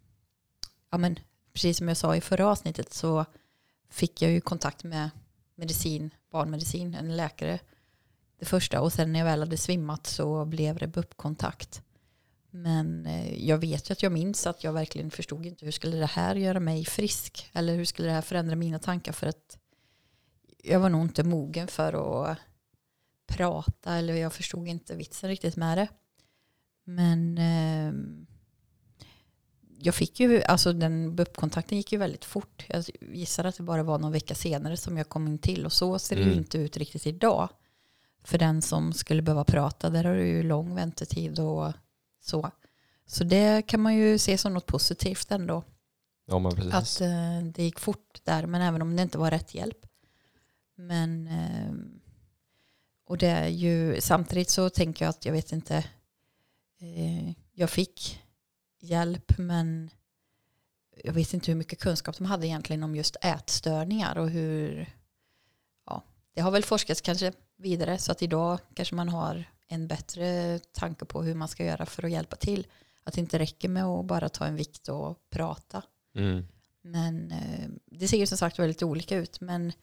ja, 0.91 0.97
men, 0.97 1.19
precis 1.53 1.77
som 1.77 1.87
jag 1.87 1.97
sa 1.97 2.15
i 2.15 2.21
förra 2.21 2.47
avsnittet 2.47 2.93
så 2.93 3.25
fick 3.89 4.21
jag 4.21 4.31
ju 4.31 4.41
kontakt 4.41 4.83
med 4.83 5.09
medicin, 5.55 6.09
barnmedicin, 6.31 6.93
en 6.93 7.17
läkare 7.17 7.59
det 8.39 8.45
första 8.45 8.81
och 8.81 8.93
sen 8.93 9.13
när 9.13 9.19
jag 9.19 9.25
väl 9.25 9.39
hade 9.39 9.57
svimmat 9.57 10.07
så 10.07 10.45
blev 10.45 10.77
det 10.77 10.87
BUP-kontakt. 10.87 11.81
Men 12.49 13.05
eh, 13.05 13.47
jag 13.47 13.57
vet 13.57 13.89
ju 13.89 13.91
att 13.91 14.03
jag 14.03 14.11
minns 14.11 14.47
att 14.47 14.63
jag 14.63 14.73
verkligen 14.73 15.11
förstod 15.11 15.45
inte 15.45 15.65
hur 15.65 15.71
skulle 15.71 15.97
det 15.97 16.05
här 16.05 16.35
göra 16.35 16.59
mig 16.59 16.85
frisk 16.85 17.49
eller 17.53 17.75
hur 17.75 17.85
skulle 17.85 18.07
det 18.07 18.13
här 18.13 18.21
förändra 18.21 18.55
mina 18.55 18.79
tankar 18.79 19.11
för 19.11 19.27
att 19.27 19.57
jag 20.63 20.79
var 20.79 20.89
nog 20.89 21.01
inte 21.01 21.23
mogen 21.23 21.67
för 21.67 21.93
att 21.93 22.37
prata 23.27 23.95
eller 23.95 24.13
jag 24.13 24.33
förstod 24.33 24.67
inte 24.67 24.95
vitsen 24.95 25.29
riktigt 25.29 25.55
med 25.55 25.77
det. 25.77 25.87
Men 26.85 27.37
eh, 27.37 27.93
jag 29.79 29.95
fick 29.95 30.19
ju, 30.19 30.43
alltså 30.43 30.73
den 30.73 31.15
BUP-kontakten 31.15 31.77
gick 31.77 31.91
ju 31.91 31.97
väldigt 31.97 32.25
fort. 32.25 32.65
Jag 32.69 32.85
gissar 33.01 33.43
att 33.43 33.57
det 33.57 33.63
bara 33.63 33.83
var 33.83 33.99
någon 33.99 34.11
vecka 34.11 34.35
senare 34.35 34.77
som 34.77 34.97
jag 34.97 35.09
kom 35.09 35.27
in 35.27 35.37
till 35.37 35.65
och 35.65 35.73
så 35.73 35.99
ser 35.99 36.15
det 36.15 36.21
ju 36.21 36.27
mm. 36.27 36.37
inte 36.37 36.57
ut 36.57 36.77
riktigt 36.77 37.07
idag. 37.07 37.49
För 38.23 38.37
den 38.37 38.61
som 38.61 38.93
skulle 38.93 39.21
behöva 39.21 39.43
prata, 39.43 39.89
där 39.89 40.03
har 40.03 40.15
du 40.15 40.27
ju 40.27 40.43
lång 40.43 40.75
väntetid 40.75 41.39
och 41.39 41.73
så. 42.21 42.51
Så 43.05 43.23
det 43.23 43.67
kan 43.67 43.81
man 43.81 43.95
ju 43.95 44.17
se 44.17 44.37
som 44.37 44.53
något 44.53 44.65
positivt 44.65 45.31
ändå. 45.31 45.63
Ja, 46.25 46.39
men 46.39 46.51
precis. 46.51 46.73
Att 46.73 47.01
eh, 47.01 47.47
det 47.53 47.63
gick 47.63 47.79
fort 47.79 48.21
där, 48.23 48.45
men 48.45 48.61
även 48.61 48.81
om 48.81 48.95
det 48.95 49.01
inte 49.01 49.17
var 49.17 49.31
rätt 49.31 49.55
hjälp. 49.55 49.85
Men, 50.75 51.27
eh, 51.27 51.73
och 53.05 53.17
det 53.17 53.27
är 53.27 53.47
ju, 53.47 54.01
samtidigt 54.01 54.49
så 54.49 54.69
tänker 54.69 55.05
jag 55.05 55.09
att 55.09 55.25
jag 55.25 55.33
vet 55.33 55.51
inte, 55.51 55.85
eh, 56.79 57.33
jag 57.53 57.69
fick 57.69 58.21
hjälp 58.79 59.37
men 59.37 59.89
jag 61.03 61.13
vet 61.13 61.33
inte 61.33 61.51
hur 61.51 61.57
mycket 61.57 61.79
kunskap 61.79 62.17
de 62.17 62.25
hade 62.25 62.47
egentligen 62.47 62.83
om 62.83 62.95
just 62.95 63.15
ätstörningar 63.21 64.17
och 64.17 64.29
hur, 64.29 64.93
ja, 65.85 66.03
det 66.33 66.41
har 66.41 66.51
väl 66.51 66.63
forskats 66.63 67.01
kanske 67.01 67.33
vidare 67.57 67.97
så 67.97 68.11
att 68.11 68.21
idag 68.21 68.59
kanske 68.73 68.95
man 68.95 69.09
har 69.09 69.45
en 69.67 69.87
bättre 69.87 70.59
tanke 70.59 71.05
på 71.05 71.23
hur 71.23 71.35
man 71.35 71.47
ska 71.47 71.65
göra 71.65 71.85
för 71.85 72.05
att 72.05 72.11
hjälpa 72.11 72.35
till. 72.35 72.67
Att 73.03 73.13
det 73.13 73.21
inte 73.21 73.39
räcker 73.39 73.69
med 73.69 73.85
att 73.85 74.05
bara 74.05 74.29
ta 74.29 74.45
en 74.45 74.55
vikt 74.55 74.87
och 74.87 75.29
prata. 75.29 75.83
Mm. 76.15 76.45
Men 76.81 77.31
eh, 77.31 77.69
det 77.85 78.07
ser 78.07 78.17
ju 78.17 78.27
som 78.27 78.37
sagt 78.37 78.59
väldigt 78.59 78.83
olika 78.83 79.17
ut. 79.17 79.41
Men 79.41 79.73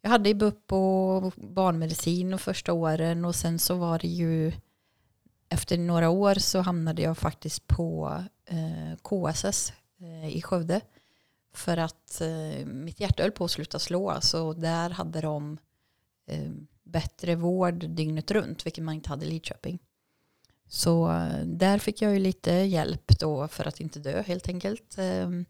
jag 0.00 0.10
hade 0.10 0.28
i 0.28 0.34
BUP 0.34 0.72
och 0.72 1.32
barnmedicin 1.36 2.34
och 2.34 2.40
första 2.40 2.72
åren 2.72 3.24
och 3.24 3.34
sen 3.34 3.58
så 3.58 3.74
var 3.74 3.98
det 3.98 4.08
ju 4.08 4.52
efter 5.48 5.78
några 5.78 6.10
år 6.10 6.34
så 6.34 6.60
hamnade 6.60 7.02
jag 7.02 7.18
faktiskt 7.18 7.66
på 7.66 8.22
eh, 8.46 8.96
KSS 9.02 9.72
eh, 10.00 10.36
i 10.36 10.42
Skövde. 10.42 10.80
För 11.54 11.76
att 11.76 12.20
eh, 12.20 12.66
mitt 12.66 13.00
hjärta 13.00 13.22
höll 13.22 13.32
på 13.32 13.44
att 13.44 13.50
sluta 13.50 13.78
slå. 13.78 14.20
Så 14.20 14.52
där 14.52 14.90
hade 14.90 15.20
de 15.20 15.58
eh, 16.26 16.50
bättre 16.82 17.34
vård 17.34 17.74
dygnet 17.74 18.30
runt, 18.30 18.66
vilket 18.66 18.84
man 18.84 18.94
inte 18.94 19.10
hade 19.10 19.26
i 19.26 19.28
Lidköping. 19.28 19.78
Så 20.68 21.12
eh, 21.12 21.44
där 21.44 21.78
fick 21.78 22.02
jag 22.02 22.12
ju 22.12 22.18
lite 22.18 22.52
hjälp 22.52 23.18
då 23.18 23.48
för 23.48 23.68
att 23.68 23.80
inte 23.80 24.00
dö 24.00 24.22
helt 24.22 24.48
enkelt. 24.48 24.98
Ehm, 24.98 25.44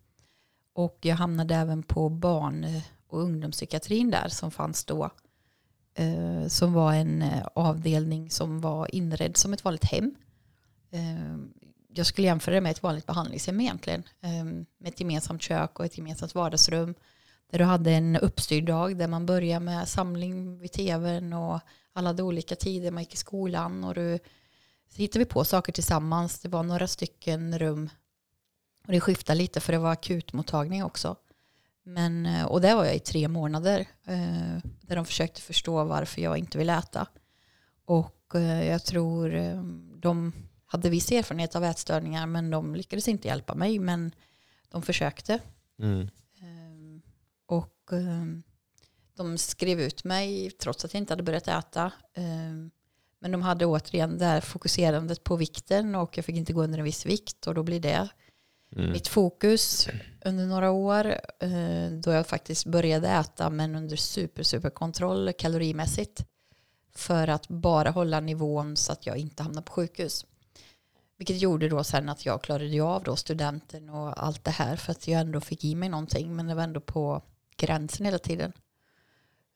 och 0.72 0.98
jag 1.00 1.16
hamnade 1.16 1.54
även 1.54 1.82
på 1.82 2.08
barn 2.08 2.66
och 3.06 3.20
ungdomspsykiatrin 3.22 4.10
där 4.10 4.28
som 4.28 4.50
fanns 4.50 4.84
då. 4.84 5.10
Eh, 5.94 6.48
som 6.48 6.72
var 6.72 6.92
en 6.92 7.22
eh, 7.22 7.46
avdelning 7.54 8.30
som 8.30 8.60
var 8.60 8.94
inredd 8.94 9.36
som 9.36 9.52
ett 9.52 9.64
vanligt 9.64 9.84
hem. 9.84 10.14
Ehm, 10.90 11.52
jag 11.94 12.06
skulle 12.06 12.26
jämföra 12.26 12.54
det 12.54 12.60
med 12.60 12.70
ett 12.70 12.82
vanligt 12.82 13.06
behandlingshem 13.06 13.60
egentligen. 13.60 14.02
Ehm, 14.20 14.66
med 14.78 14.88
ett 14.88 15.00
gemensamt 15.00 15.42
kök 15.42 15.78
och 15.78 15.84
ett 15.84 15.98
gemensamt 15.98 16.34
vardagsrum. 16.34 16.94
Där 17.50 17.58
du 17.58 17.64
hade 17.64 17.90
en 17.90 18.16
uppstyrd 18.16 18.66
dag 18.66 18.96
där 18.96 19.08
man 19.08 19.26
började 19.26 19.64
med 19.64 19.88
samling 19.88 20.58
vid 20.58 20.72
tvn 20.72 21.32
och 21.32 21.60
alla 21.92 22.08
hade 22.08 22.22
olika 22.22 22.56
tider. 22.56 22.90
Man 22.90 23.02
gick 23.02 23.14
i 23.14 23.16
skolan 23.16 23.84
och 23.84 23.94
du, 23.94 24.18
så 24.88 25.02
hittade 25.02 25.18
vi 25.18 25.24
på 25.24 25.44
saker 25.44 25.72
tillsammans. 25.72 26.40
Det 26.40 26.48
var 26.48 26.62
några 26.62 26.86
stycken 26.86 27.58
rum. 27.58 27.90
Och 28.86 28.92
det 28.92 29.00
skiftade 29.00 29.38
lite 29.38 29.60
för 29.60 29.72
det 29.72 29.78
var 29.78 29.92
akutmottagning 29.92 30.84
också. 30.84 31.16
Men, 31.88 32.26
eh, 32.26 32.44
och 32.44 32.60
där 32.60 32.74
var 32.74 32.84
jag 32.84 32.96
i 32.96 33.00
tre 33.00 33.28
månader. 33.28 33.80
Eh, 34.04 34.58
där 34.80 34.96
de 34.96 35.04
försökte 35.04 35.40
förstå 35.40 35.84
varför 35.84 36.22
jag 36.22 36.38
inte 36.38 36.58
ville 36.58 36.78
äta. 36.78 37.06
Och 37.84 38.34
eh, 38.34 38.68
jag 38.68 38.84
tror 38.84 39.30
de 40.00 40.32
hade 40.66 40.90
viss 40.90 41.12
erfarenhet 41.12 41.56
av 41.56 41.64
ätstörningar 41.64 42.26
men 42.26 42.50
de 42.50 42.74
lyckades 42.74 43.08
inte 43.08 43.28
hjälpa 43.28 43.54
mig. 43.54 43.78
Men 43.78 44.12
de 44.68 44.82
försökte. 44.82 45.38
Mm. 45.78 46.08
Och 47.46 47.90
de 49.16 49.38
skrev 49.38 49.80
ut 49.80 50.04
mig 50.04 50.50
trots 50.50 50.84
att 50.84 50.94
jag 50.94 51.00
inte 51.00 51.12
hade 51.12 51.22
börjat 51.22 51.48
äta. 51.48 51.92
Men 53.18 53.32
de 53.32 53.42
hade 53.42 53.66
återigen 53.66 54.18
det 54.18 54.24
här 54.24 54.40
fokuserandet 54.40 55.24
på 55.24 55.36
vikten 55.36 55.94
och 55.94 56.18
jag 56.18 56.24
fick 56.24 56.36
inte 56.36 56.52
gå 56.52 56.62
under 56.62 56.78
en 56.78 56.84
viss 56.84 57.06
vikt 57.06 57.46
och 57.46 57.54
då 57.54 57.62
blir 57.62 57.80
det 57.80 58.08
mm. 58.76 58.92
mitt 58.92 59.08
fokus 59.08 59.88
under 60.24 60.46
några 60.46 60.70
år 60.70 61.06
eh, 61.40 61.90
då 61.90 62.10
jag 62.10 62.26
faktiskt 62.26 62.66
började 62.66 63.08
äta 63.08 63.50
men 63.50 63.74
under 63.74 63.96
super 63.96 64.42
super 64.42 64.70
kontroll 64.70 65.32
kalorimässigt 65.38 66.24
för 66.94 67.28
att 67.28 67.48
bara 67.48 67.90
hålla 67.90 68.20
nivån 68.20 68.76
så 68.76 68.92
att 68.92 69.06
jag 69.06 69.16
inte 69.16 69.42
hamnar 69.42 69.62
på 69.62 69.72
sjukhus. 69.72 70.26
Vilket 71.18 71.38
gjorde 71.38 71.68
då 71.68 71.84
sen 71.84 72.08
att 72.08 72.26
jag 72.26 72.42
klarade 72.42 72.66
ju 72.66 72.80
av 72.80 73.02
då 73.02 73.16
studenten 73.16 73.88
och 73.88 74.24
allt 74.24 74.44
det 74.44 74.50
här 74.50 74.76
för 74.76 74.92
att 74.92 75.08
jag 75.08 75.20
ändå 75.20 75.40
fick 75.40 75.64
i 75.64 75.74
mig 75.74 75.88
någonting 75.88 76.36
men 76.36 76.46
det 76.46 76.54
var 76.54 76.62
ändå 76.62 76.80
på 76.80 77.22
gränsen 77.56 78.06
hela 78.06 78.18
tiden. 78.18 78.52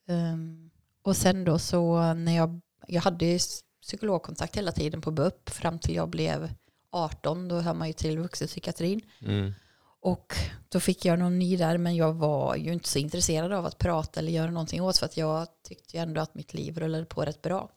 Um, 0.08 0.70
och 1.02 1.16
sen 1.16 1.44
då 1.44 1.58
så 1.58 2.14
när 2.14 2.36
jag, 2.36 2.60
jag 2.86 3.02
hade 3.02 3.24
ju 3.24 3.38
psykologkontakt 3.82 4.56
hela 4.56 4.72
tiden 4.72 5.00
på 5.00 5.10
BUP 5.10 5.50
fram 5.50 5.78
till 5.78 5.94
jag 5.94 6.08
blev 6.08 6.50
18, 6.92 7.48
då 7.48 7.60
hör 7.60 7.74
man 7.74 7.88
ju 7.88 7.92
till 7.92 8.18
vuxenpsykiatrin. 8.18 9.00
Mm. 9.20 9.52
Och 10.00 10.34
då 10.68 10.80
fick 10.80 11.04
jag 11.04 11.18
någon 11.18 11.38
ny 11.38 11.56
där, 11.56 11.78
men 11.78 11.96
jag 11.96 12.12
var 12.12 12.56
ju 12.56 12.72
inte 12.72 12.88
så 12.88 12.98
intresserad 12.98 13.52
av 13.52 13.66
att 13.66 13.78
prata 13.78 14.20
eller 14.20 14.32
göra 14.32 14.50
någonting 14.50 14.82
åt 14.82 14.98
för 14.98 15.06
att 15.06 15.16
jag 15.16 15.48
tyckte 15.62 15.96
ju 15.96 16.02
ändå 16.02 16.20
att 16.20 16.34
mitt 16.34 16.54
liv 16.54 16.78
rullade 16.78 17.04
på 17.04 17.24
rätt 17.24 17.42
bra. 17.42 17.70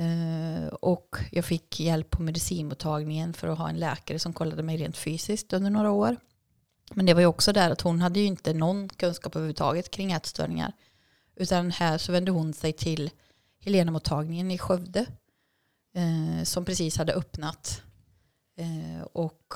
Uh, 0.00 0.66
och 0.66 1.16
jag 1.30 1.44
fick 1.44 1.80
hjälp 1.80 2.10
på 2.10 2.22
medicinmottagningen 2.22 3.34
för 3.34 3.48
att 3.48 3.58
ha 3.58 3.68
en 3.68 3.76
läkare 3.76 4.18
som 4.18 4.32
kollade 4.32 4.62
mig 4.62 4.76
rent 4.76 4.96
fysiskt 4.96 5.52
under 5.52 5.70
några 5.70 5.90
år. 5.90 6.16
Men 6.94 7.06
det 7.06 7.14
var 7.14 7.20
ju 7.20 7.26
också 7.26 7.52
där 7.52 7.70
att 7.70 7.80
hon 7.80 8.00
hade 8.00 8.20
ju 8.20 8.26
inte 8.26 8.54
någon 8.54 8.88
kunskap 8.88 9.36
överhuvudtaget 9.36 9.90
kring 9.90 10.12
ätstörningar. 10.12 10.72
Utan 11.36 11.70
här 11.70 11.98
så 11.98 12.12
vände 12.12 12.30
hon 12.30 12.52
sig 12.52 12.72
till 12.72 13.10
Helenamottagningen 13.60 14.50
i 14.50 14.58
Skövde. 14.58 15.06
Uh, 15.96 16.44
som 16.44 16.64
precis 16.64 16.96
hade 16.96 17.12
öppnat. 17.12 17.82
Eh, 18.56 19.02
och 19.12 19.54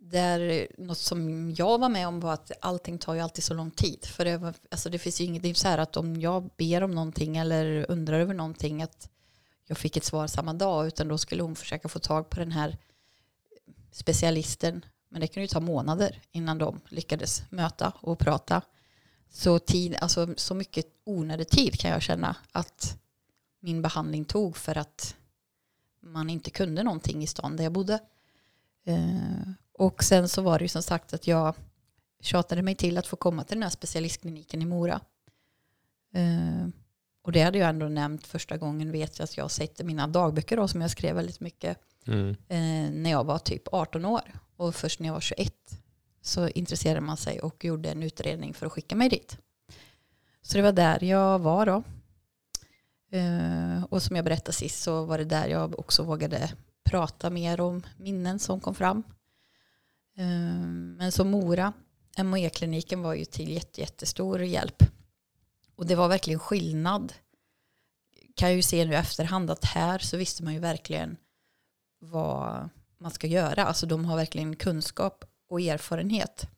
där 0.00 0.68
något 0.78 0.98
som 0.98 1.50
jag 1.58 1.78
var 1.78 1.88
med 1.88 2.08
om 2.08 2.20
var 2.20 2.32
att 2.32 2.52
allting 2.60 2.98
tar 2.98 3.14
ju 3.14 3.20
alltid 3.20 3.44
så 3.44 3.54
lång 3.54 3.70
tid. 3.70 4.04
För 4.04 4.24
det, 4.24 4.36
var, 4.38 4.54
alltså 4.70 4.90
det 4.90 4.98
finns 4.98 5.20
ju 5.20 5.24
inget, 5.24 5.42
det 5.42 5.50
är 5.50 5.54
så 5.54 5.68
här 5.68 5.78
att 5.78 5.96
om 5.96 6.20
jag 6.20 6.50
ber 6.56 6.82
om 6.82 6.90
någonting 6.90 7.36
eller 7.36 7.90
undrar 7.90 8.20
över 8.20 8.34
någonting 8.34 8.82
att 8.82 9.08
jag 9.66 9.78
fick 9.78 9.96
ett 9.96 10.04
svar 10.04 10.26
samma 10.26 10.52
dag 10.52 10.86
utan 10.86 11.08
då 11.08 11.18
skulle 11.18 11.42
hon 11.42 11.56
försöka 11.56 11.88
få 11.88 11.98
tag 11.98 12.30
på 12.30 12.40
den 12.40 12.52
här 12.52 12.78
specialisten. 13.90 14.84
Men 15.08 15.20
det 15.20 15.26
kunde 15.26 15.44
ju 15.44 15.48
ta 15.48 15.60
månader 15.60 16.20
innan 16.32 16.58
de 16.58 16.80
lyckades 16.88 17.42
möta 17.50 17.92
och 18.00 18.18
prata. 18.18 18.62
Så, 19.30 19.58
tid, 19.58 19.96
alltså, 20.00 20.34
så 20.36 20.54
mycket 20.54 20.86
onödig 21.04 21.48
tid 21.48 21.80
kan 21.80 21.90
jag 21.90 22.02
känna 22.02 22.36
att 22.52 22.98
min 23.60 23.82
behandling 23.82 24.24
tog 24.24 24.56
för 24.56 24.78
att 24.78 25.16
man 26.02 26.30
inte 26.30 26.50
kunde 26.50 26.82
någonting 26.82 27.22
i 27.22 27.26
stan 27.26 27.56
där 27.56 27.64
jag 27.64 27.72
bodde. 27.72 27.98
Eh, 28.84 29.52
och 29.72 30.04
sen 30.04 30.28
så 30.28 30.42
var 30.42 30.58
det 30.58 30.64
ju 30.64 30.68
som 30.68 30.82
sagt 30.82 31.14
att 31.14 31.26
jag 31.26 31.54
tjatade 32.20 32.62
mig 32.62 32.74
till 32.74 32.98
att 32.98 33.06
få 33.06 33.16
komma 33.16 33.44
till 33.44 33.56
den 33.56 33.62
här 33.62 33.70
specialistkliniken 33.70 34.62
i 34.62 34.66
Mora. 34.66 35.00
Uh, 36.16 36.68
och 37.22 37.32
det 37.32 37.42
hade 37.42 37.58
jag 37.58 37.68
ändå 37.68 37.88
nämnt 37.88 38.26
första 38.26 38.56
gången 38.56 38.92
vet 38.92 39.18
jag 39.18 39.24
att 39.24 39.36
jag 39.36 39.50
sett 39.50 39.80
i 39.80 39.84
mina 39.84 40.06
dagböcker 40.06 40.56
då, 40.56 40.68
som 40.68 40.80
jag 40.80 40.90
skrev 40.90 41.16
väldigt 41.16 41.40
mycket 41.40 41.78
mm. 42.06 42.28
uh, 42.28 42.90
när 42.90 43.10
jag 43.10 43.24
var 43.24 43.38
typ 43.38 43.68
18 43.72 44.04
år. 44.04 44.40
Och 44.56 44.74
först 44.74 45.00
när 45.00 45.08
jag 45.08 45.14
var 45.14 45.20
21 45.20 45.54
så 46.22 46.48
intresserade 46.48 47.00
man 47.00 47.16
sig 47.16 47.40
och 47.40 47.64
gjorde 47.64 47.90
en 47.90 48.02
utredning 48.02 48.54
för 48.54 48.66
att 48.66 48.72
skicka 48.72 48.96
mig 48.96 49.08
dit. 49.08 49.38
Så 50.42 50.56
det 50.56 50.62
var 50.62 50.72
där 50.72 51.04
jag 51.04 51.38
var 51.38 51.66
då. 51.66 51.82
Uh, 53.14 53.84
och 53.84 54.02
som 54.02 54.16
jag 54.16 54.24
berättade 54.24 54.52
sist 54.52 54.82
så 54.82 55.04
var 55.04 55.18
det 55.18 55.24
där 55.24 55.48
jag 55.48 55.78
också 55.78 56.02
vågade 56.02 56.52
prata 56.84 57.30
mer 57.30 57.60
om 57.60 57.82
minnen 57.96 58.38
som 58.38 58.60
kom 58.60 58.74
fram. 58.74 59.02
Ehm, 60.16 60.94
men 60.98 61.12
som 61.12 61.30
Mora, 61.30 61.72
MOE-kliniken 62.18 63.02
var 63.02 63.14
ju 63.14 63.24
till 63.24 63.50
jätte, 63.50 63.80
jättestor 63.80 64.42
hjälp. 64.42 64.82
Och 65.76 65.86
det 65.86 65.94
var 65.94 66.08
verkligen 66.08 66.38
skillnad. 66.38 67.12
Kan 68.36 68.48
jag 68.48 68.56
ju 68.56 68.62
se 68.62 68.84
nu 68.84 68.92
i 68.92 68.96
efterhand 68.96 69.50
att 69.50 69.64
här 69.64 69.98
så 69.98 70.16
visste 70.16 70.44
man 70.44 70.54
ju 70.54 70.60
verkligen 70.60 71.16
vad 71.98 72.68
man 72.98 73.10
ska 73.10 73.26
göra. 73.26 73.64
Alltså 73.64 73.86
de 73.86 74.04
har 74.04 74.16
verkligen 74.16 74.56
kunskap 74.56 75.24
och 75.48 75.60
erfarenhet. 75.60 76.48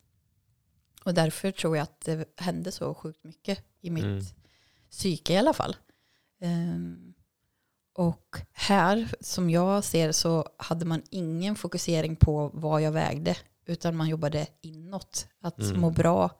Och 1.03 1.13
därför 1.13 1.51
tror 1.51 1.77
jag 1.77 1.83
att 1.83 2.01
det 2.01 2.25
hände 2.37 2.71
så 2.71 2.93
sjukt 2.93 3.23
mycket 3.23 3.63
i 3.81 3.89
mitt 3.89 4.03
mm. 4.03 4.25
psyke 4.91 5.33
i 5.33 5.37
alla 5.37 5.53
fall. 5.53 5.75
Um, 6.41 7.13
och 7.93 8.37
här, 8.51 9.09
som 9.19 9.49
jag 9.49 9.83
ser 9.83 10.11
så 10.11 10.47
hade 10.57 10.85
man 10.85 11.01
ingen 11.09 11.55
fokusering 11.55 12.15
på 12.15 12.51
vad 12.53 12.81
jag 12.81 12.91
vägde, 12.91 13.37
utan 13.65 13.95
man 13.95 14.09
jobbade 14.09 14.47
inåt. 14.61 15.27
Att 15.41 15.59
mm. 15.59 15.81
må 15.81 15.89
bra 15.89 16.31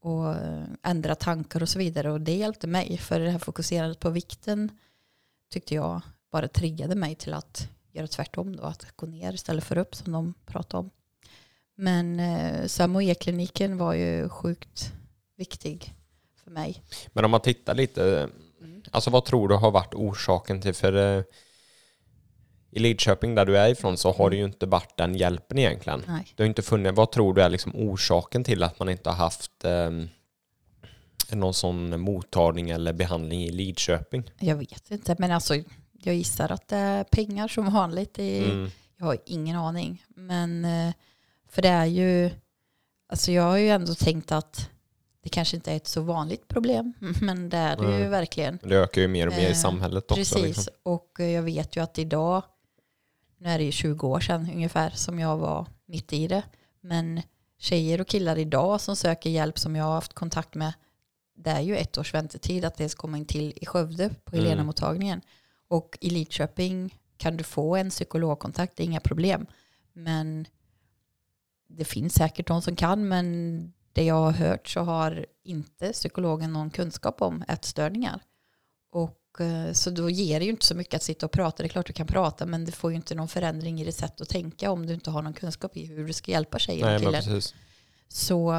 och 0.00 0.34
ändra 0.82 1.14
tankar 1.14 1.62
och 1.62 1.68
så 1.68 1.78
vidare. 1.78 2.12
Och 2.12 2.20
det 2.20 2.36
hjälpte 2.36 2.66
mig, 2.66 2.98
för 2.98 3.20
det 3.20 3.30
här 3.30 3.38
fokuserandet 3.38 4.00
på 4.00 4.10
vikten 4.10 4.70
tyckte 5.50 5.74
jag 5.74 6.00
bara 6.32 6.48
triggade 6.48 6.94
mig 6.94 7.14
till 7.14 7.34
att 7.34 7.68
göra 7.92 8.06
tvärtom 8.06 8.56
då, 8.56 8.62
att 8.62 8.96
gå 8.96 9.06
ner 9.06 9.32
istället 9.32 9.64
för 9.64 9.78
upp 9.78 9.94
som 9.94 10.12
de 10.12 10.34
pratade 10.46 10.80
om. 10.80 10.90
Men 11.74 12.20
eh, 12.20 12.66
Samoe-kliniken 12.66 13.78
var 13.78 13.94
ju 13.94 14.28
sjukt 14.28 14.92
viktig 15.36 15.94
för 16.36 16.50
mig. 16.50 16.82
Men 17.12 17.24
om 17.24 17.30
man 17.30 17.40
tittar 17.40 17.74
lite 17.74 18.28
Alltså 18.90 19.10
vad 19.10 19.24
tror 19.24 19.48
du 19.48 19.54
har 19.54 19.70
varit 19.70 19.94
orsaken 19.94 20.60
till, 20.60 20.74
för 20.74 21.16
eh, 21.18 21.24
i 22.70 22.78
Lidköping 22.78 23.34
där 23.34 23.44
du 23.44 23.58
är 23.58 23.68
ifrån 23.68 23.96
så 23.96 24.12
har 24.12 24.30
det 24.30 24.36
ju 24.36 24.44
inte 24.44 24.66
varit 24.66 24.96
den 24.96 25.14
hjälpen 25.14 25.58
egentligen. 25.58 26.02
Nej. 26.06 26.26
Du 26.36 26.42
har 26.42 26.48
inte 26.48 26.62
funnit, 26.62 26.94
vad 26.94 27.12
tror 27.12 27.34
du 27.34 27.42
är 27.42 27.48
liksom 27.48 27.72
orsaken 27.76 28.44
till 28.44 28.62
att 28.62 28.78
man 28.78 28.88
inte 28.88 29.10
har 29.10 29.16
haft 29.16 29.64
eh, 29.64 29.90
någon 31.30 31.54
sån 31.54 32.00
mottagning 32.00 32.70
eller 32.70 32.92
behandling 32.92 33.42
i 33.42 33.50
Lidköping? 33.50 34.30
Jag 34.38 34.56
vet 34.56 34.90
inte, 34.90 35.16
men 35.18 35.30
alltså 35.30 35.54
jag 35.92 36.14
gissar 36.14 36.52
att 36.52 36.68
det 36.68 36.76
är 36.76 37.04
pengar 37.04 37.48
som 37.48 37.72
vanligt. 37.72 38.18
I, 38.18 38.44
mm. 38.44 38.70
Jag 38.96 39.06
har 39.06 39.18
ingen 39.26 39.56
aning. 39.56 40.04
Men 40.08 40.64
eh, 40.64 40.94
för 41.48 41.62
det 41.62 41.68
är 41.68 41.86
ju, 41.86 42.30
alltså 43.08 43.32
jag 43.32 43.42
har 43.42 43.56
ju 43.56 43.68
ändå 43.68 43.94
tänkt 43.94 44.32
att 44.32 44.70
det 45.28 45.32
kanske 45.32 45.56
inte 45.56 45.72
är 45.72 45.76
ett 45.76 45.86
så 45.86 46.00
vanligt 46.00 46.48
problem, 46.48 46.92
men 47.20 47.48
det 47.48 47.56
är 47.56 47.76
det 47.76 47.82
Nej. 47.82 48.00
ju 48.02 48.08
verkligen. 48.08 48.58
Det 48.62 48.76
ökar 48.76 49.02
ju 49.02 49.08
mer 49.08 49.26
och 49.26 49.32
mer 49.32 49.48
i 49.48 49.50
eh, 49.50 49.54
samhället 49.54 50.04
också. 50.04 50.14
Precis, 50.14 50.42
liksom. 50.42 50.74
och 50.82 51.16
jag 51.18 51.42
vet 51.42 51.76
ju 51.76 51.82
att 51.82 51.98
idag, 51.98 52.42
nu 53.38 53.48
är 53.48 53.58
det 53.58 53.64
ju 53.64 53.72
20 53.72 54.08
år 54.08 54.20
sedan 54.20 54.50
ungefär 54.54 54.90
som 54.90 55.18
jag 55.18 55.36
var 55.36 55.66
mitt 55.86 56.12
i 56.12 56.28
det, 56.28 56.42
men 56.80 57.22
tjejer 57.58 58.00
och 58.00 58.06
killar 58.06 58.38
idag 58.38 58.80
som 58.80 58.96
söker 58.96 59.30
hjälp 59.30 59.58
som 59.58 59.76
jag 59.76 59.84
har 59.84 59.94
haft 59.94 60.12
kontakt 60.12 60.54
med, 60.54 60.72
det 61.36 61.50
är 61.50 61.60
ju 61.60 61.76
ett 61.76 61.98
års 61.98 62.14
väntetid 62.14 62.64
att 62.64 62.76
dels 62.76 62.94
komma 62.94 63.18
in 63.18 63.26
till 63.26 63.52
i 63.56 63.66
Skövde 63.66 64.10
på 64.24 64.36
mm. 64.36 64.44
Helena-mottagningen. 64.44 65.20
Och 65.68 65.98
i 66.00 66.10
Lidköping 66.10 66.98
kan 67.16 67.36
du 67.36 67.44
få 67.44 67.76
en 67.76 67.90
psykologkontakt, 67.90 68.76
det 68.76 68.82
är 68.82 68.84
inga 68.84 69.00
problem. 69.00 69.46
Men 69.92 70.46
det 71.68 71.84
finns 71.84 72.14
säkert 72.14 72.46
de 72.46 72.62
som 72.62 72.76
kan, 72.76 73.08
men 73.08 73.72
det 73.98 74.04
jag 74.04 74.14
har 74.14 74.32
hört 74.32 74.68
så 74.68 74.80
har 74.80 75.26
inte 75.44 75.92
psykologen 75.92 76.52
någon 76.52 76.70
kunskap 76.70 77.22
om 77.22 77.44
ätstörningar. 77.48 78.20
Och, 78.92 79.40
eh, 79.40 79.72
så 79.72 79.90
då 79.90 80.10
ger 80.10 80.38
det 80.38 80.44
ju 80.44 80.50
inte 80.50 80.66
så 80.66 80.74
mycket 80.74 80.94
att 80.94 81.02
sitta 81.02 81.26
och 81.26 81.32
prata. 81.32 81.62
Det 81.62 81.66
är 81.66 81.68
klart 81.68 81.86
du 81.86 81.92
kan 81.92 82.06
prata 82.06 82.46
men 82.46 82.64
det 82.64 82.72
får 82.72 82.90
ju 82.90 82.96
inte 82.96 83.14
någon 83.14 83.28
förändring 83.28 83.80
i 83.80 83.84
ditt 83.84 83.94
sätt 83.94 84.20
att 84.20 84.28
tänka 84.28 84.70
om 84.70 84.86
du 84.86 84.94
inte 84.94 85.10
har 85.10 85.22
någon 85.22 85.32
kunskap 85.32 85.76
i 85.76 85.86
hur 85.86 86.06
du 86.06 86.12
ska 86.12 86.30
hjälpa 86.30 86.58
tjejen 86.58 86.86
Nej, 86.86 86.96
och 86.96 87.02
killen. 87.02 87.22
Precis. 87.22 87.54
Så 88.08 88.50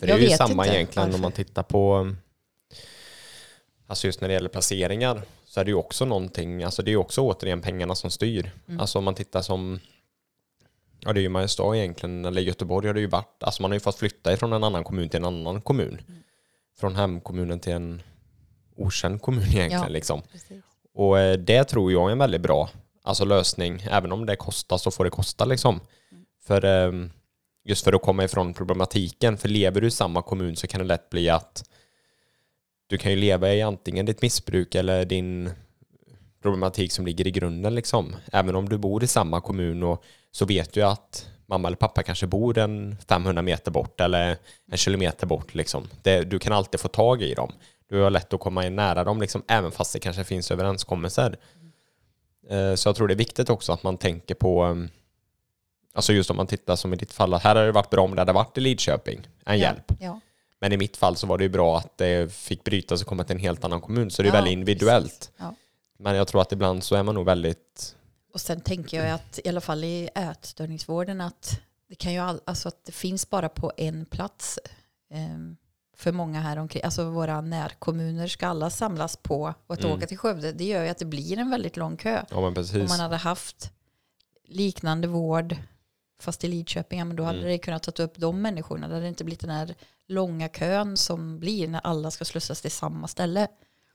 För 0.00 0.06
det 0.06 0.12
är 0.12 0.18
ju 0.18 0.28
samma 0.28 0.66
egentligen 0.66 1.06
varför. 1.06 1.14
om 1.14 1.20
man 1.20 1.32
tittar 1.32 1.62
på 1.62 2.14
Alltså 3.86 4.06
just 4.06 4.20
när 4.20 4.28
det 4.28 4.34
gäller 4.34 4.48
placeringar 4.48 5.22
så 5.44 5.60
är 5.60 5.64
det 5.64 5.70
ju 5.70 5.76
också 5.76 6.04
någonting, 6.04 6.62
alltså 6.62 6.82
det 6.82 6.88
är 6.88 6.92
ju 6.92 6.98
också 6.98 7.20
återigen 7.20 7.60
pengarna 7.60 7.94
som 7.94 8.10
styr. 8.10 8.52
Mm. 8.68 8.80
Alltså 8.80 8.98
om 8.98 9.04
man 9.04 9.14
tittar 9.14 9.42
som 9.42 9.80
Ja 11.04 11.12
det 11.12 11.20
är 11.20 11.22
ju 11.22 11.28
Mariestad 11.28 11.76
egentligen, 11.76 12.24
eller 12.24 12.42
Göteborg 12.42 12.86
har 12.86 12.94
det 12.94 13.00
ju 13.00 13.06
varit. 13.06 13.42
Alltså 13.42 13.62
man 13.62 13.70
har 13.70 13.76
ju 13.76 13.80
fått 13.80 13.98
flytta 13.98 14.32
ifrån 14.32 14.52
en 14.52 14.64
annan 14.64 14.84
kommun 14.84 15.08
till 15.08 15.18
en 15.18 15.24
annan 15.24 15.60
kommun. 15.60 16.00
Mm. 16.08 16.22
Från 16.78 16.96
hemkommunen 16.96 17.60
till 17.60 17.72
en 17.72 18.02
okänd 18.76 19.22
kommun 19.22 19.42
egentligen. 19.48 19.82
Ja, 19.82 19.88
liksom. 19.88 20.22
Och 20.94 21.18
eh, 21.18 21.38
det 21.38 21.64
tror 21.64 21.92
jag 21.92 22.08
är 22.08 22.12
en 22.12 22.18
väldigt 22.18 22.40
bra 22.40 22.68
alltså 23.02 23.24
lösning. 23.24 23.86
Även 23.90 24.12
om 24.12 24.26
det 24.26 24.36
kostar 24.36 24.78
så 24.78 24.90
får 24.90 25.04
det 25.04 25.10
kosta 25.10 25.44
liksom. 25.44 25.80
Mm. 26.10 26.24
För 26.46 26.64
ehm, 26.64 27.10
just 27.64 27.84
för 27.84 27.92
att 27.92 28.02
komma 28.02 28.24
ifrån 28.24 28.54
problematiken. 28.54 29.38
För 29.38 29.48
lever 29.48 29.80
du 29.80 29.86
i 29.86 29.90
samma 29.90 30.22
kommun 30.22 30.56
så 30.56 30.66
kan 30.66 30.78
det 30.78 30.86
lätt 30.86 31.10
bli 31.10 31.28
att 31.28 31.70
du 32.86 32.98
kan 32.98 33.12
ju 33.12 33.18
leva 33.18 33.54
i 33.54 33.62
antingen 33.62 34.06
ditt 34.06 34.22
missbruk 34.22 34.74
eller 34.74 35.04
din 35.04 35.50
problematik 36.42 36.92
som 36.92 37.06
ligger 37.06 37.26
i 37.26 37.30
grunden 37.30 37.74
liksom. 37.74 38.16
Även 38.32 38.54
om 38.54 38.68
du 38.68 38.78
bor 38.78 39.04
i 39.04 39.06
samma 39.06 39.40
kommun 39.40 39.82
och 39.82 40.04
så 40.30 40.44
vet 40.44 40.72
du 40.72 40.82
att 40.82 41.28
mamma 41.46 41.68
eller 41.68 41.76
pappa 41.76 42.02
kanske 42.02 42.26
bor 42.26 42.58
en 42.58 42.96
500 43.08 43.42
meter 43.42 43.70
bort 43.70 44.00
eller 44.00 44.36
en 44.70 44.78
kilometer 44.78 45.26
bort 45.26 45.54
liksom. 45.54 45.88
Det, 46.02 46.22
du 46.22 46.38
kan 46.38 46.52
alltid 46.52 46.80
få 46.80 46.88
tag 46.88 47.22
i 47.22 47.34
dem. 47.34 47.52
Du 47.88 48.00
har 48.00 48.10
lätt 48.10 48.32
att 48.32 48.40
komma 48.40 48.66
in 48.66 48.76
nära 48.76 49.04
dem 49.04 49.20
liksom, 49.20 49.42
även 49.48 49.72
fast 49.72 49.92
det 49.92 49.98
kanske 49.98 50.24
finns 50.24 50.50
överenskommelser. 50.50 51.36
Mm. 52.50 52.76
Så 52.76 52.88
jag 52.88 52.96
tror 52.96 53.08
det 53.08 53.14
är 53.14 53.18
viktigt 53.18 53.50
också 53.50 53.72
att 53.72 53.82
man 53.82 53.98
tänker 53.98 54.34
på 54.34 54.62
ehm, 54.62 54.88
Alltså 55.94 56.12
just 56.12 56.30
om 56.30 56.36
man 56.36 56.46
tittar 56.46 56.76
som 56.76 56.92
i 56.92 56.96
ditt 56.96 57.12
fall, 57.12 57.32
här 57.32 57.40
hade 57.40 57.66
det 57.66 57.72
varit 57.72 57.90
bra 57.90 58.02
om 58.04 58.14
det 58.14 58.20
hade 58.20 58.32
varit 58.32 58.58
i 58.58 58.60
Lidköping, 58.60 59.20
en 59.44 59.58
ja, 59.58 59.64
hjälp. 59.64 59.92
Ja. 60.00 60.20
Men 60.60 60.72
i 60.72 60.76
mitt 60.76 60.96
fall 60.96 61.16
så 61.16 61.26
var 61.26 61.38
det 61.38 61.44
ju 61.44 61.50
bra 61.50 61.78
att 61.78 61.98
det 61.98 62.32
fick 62.32 62.64
brytas 62.64 63.02
och 63.02 63.08
komma 63.08 63.24
till 63.24 63.36
en 63.36 63.42
helt 63.42 63.64
annan 63.64 63.80
kommun, 63.80 64.10
så 64.10 64.22
det 64.22 64.28
är 64.28 64.30
ja, 64.30 64.34
väldigt 64.34 64.52
individuellt. 64.52 65.30
Ja. 65.36 65.54
Men 66.02 66.16
jag 66.16 66.28
tror 66.28 66.40
att 66.42 66.52
ibland 66.52 66.84
så 66.84 66.94
är 66.94 67.02
man 67.02 67.14
nog 67.14 67.24
väldigt 67.26 67.96
Och 68.34 68.40
sen 68.40 68.60
tänker 68.60 69.04
jag 69.04 69.10
att 69.14 69.38
i 69.44 69.48
alla 69.48 69.60
fall 69.60 69.84
i 69.84 70.08
ätstörningsvården 70.14 71.20
att 71.20 71.60
det 71.88 71.94
kan 71.94 72.12
ju 72.12 72.18
all, 72.18 72.40
alltså 72.44 72.68
att 72.68 72.84
det 72.84 72.92
finns 72.92 73.30
bara 73.30 73.48
på 73.48 73.72
en 73.76 74.06
plats 74.06 74.58
eh, 75.10 75.38
för 75.96 76.12
många 76.12 76.40
här 76.40 76.56
omkring. 76.56 76.82
Alltså 76.84 77.04
våra 77.10 77.40
närkommuner 77.40 78.28
ska 78.28 78.46
alla 78.46 78.70
samlas 78.70 79.16
på 79.16 79.54
och 79.66 79.74
att 79.74 79.84
Mm. 79.84 79.96
åka 79.96 80.06
till 80.06 80.18
Skövde 80.18 80.52
det 80.52 80.64
gör 80.64 80.82
ju 80.82 80.88
att 80.88 80.98
det 80.98 81.04
blir 81.04 81.38
en 81.38 81.50
väldigt 81.50 81.76
lång 81.76 81.96
kö. 81.96 82.22
Ja 82.30 82.36
men 82.36 82.44
Om 82.44 82.54
precis. 82.54 82.88
man 82.88 83.00
hade 83.00 83.16
haft 83.16 83.70
liknande 84.48 85.08
vård 85.08 85.56
fast 86.20 86.44
i 86.44 86.48
Lidköping, 86.48 86.98
ja, 86.98 87.04
men 87.04 87.16
då 87.16 87.22
hade 87.22 87.38
Mm. 87.38 87.50
det 87.50 87.58
kunnat 87.58 87.94
ta 87.94 88.02
upp 88.02 88.14
de 88.16 88.42
människorna. 88.42 88.88
Det 88.88 88.94
hade 88.94 89.08
inte 89.08 89.24
blivit 89.24 89.40
den 89.40 89.50
här 89.50 89.74
långa 90.08 90.48
kön 90.48 90.96
som 90.96 91.38
blir 91.38 91.68
när 91.68 91.80
alla 91.80 92.10
ska 92.10 92.24
slussas 92.24 92.60
till 92.62 92.70
samma 92.70 93.08
ställe. 93.08 93.48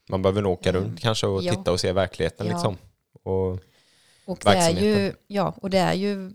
Man 0.10 0.22
behöver 0.22 0.42
nog 0.42 0.52
åka 0.54 0.70
Mm. 0.70 0.82
runt 0.84 1.00
kanske 1.00 1.28
och 1.28 1.44
Ja. 1.44 1.54
titta 1.56 1.72
och 1.72 1.80
se 1.80 1.92
verkligheten 1.92 2.48
Ja. 2.48 2.54
liksom. 2.54 2.78
Och, 3.24 3.60
Och 4.26 4.40
det 4.44 4.50
är 4.50 4.70
ju, 4.70 5.14
ja, 5.28 5.56
och 5.62 5.70
det 5.70 5.78
är 5.78 5.94
ju 5.94 6.32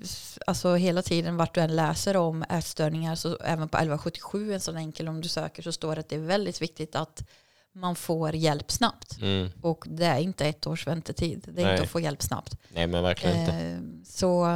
alltså 0.46 0.74
hela 0.74 1.02
tiden 1.02 1.36
vart 1.36 1.54
du 1.54 1.60
än 1.60 1.76
läser 1.76 2.16
om 2.16 2.42
ätstörningar, 2.42 3.14
så 3.14 3.36
även 3.36 3.68
på 3.68 3.76
1177, 3.76 4.52
en 4.54 4.60
sån 4.60 4.76
enkel 4.76 5.08
om 5.08 5.20
du 5.20 5.28
söker, 5.28 5.62
så 5.62 5.72
står 5.72 5.94
det 5.94 6.00
att 6.00 6.08
det 6.08 6.16
är 6.16 6.20
väldigt 6.20 6.62
viktigt 6.62 6.96
att 6.96 7.24
man 7.74 7.94
får 7.96 8.34
hjälp 8.34 8.70
snabbt. 8.70 9.18
mm, 9.20 9.48
Och 9.62 9.84
det 9.88 10.04
är 10.06 10.18
inte 10.18 10.46
ett 10.46 10.66
års 10.66 10.86
väntetid. 10.86 11.44
Det 11.52 11.60
är 11.60 11.64
Nej. 11.64 11.72
inte 11.74 11.82
att 11.84 11.90
få 11.90 12.00
hjälp 12.00 12.22
snabbt. 12.22 12.56
nej 12.74 12.86
men 12.86 13.02
verkligen 13.02 13.40
inte. 13.40 13.52
Eh, 13.54 13.78
så, 14.04 14.46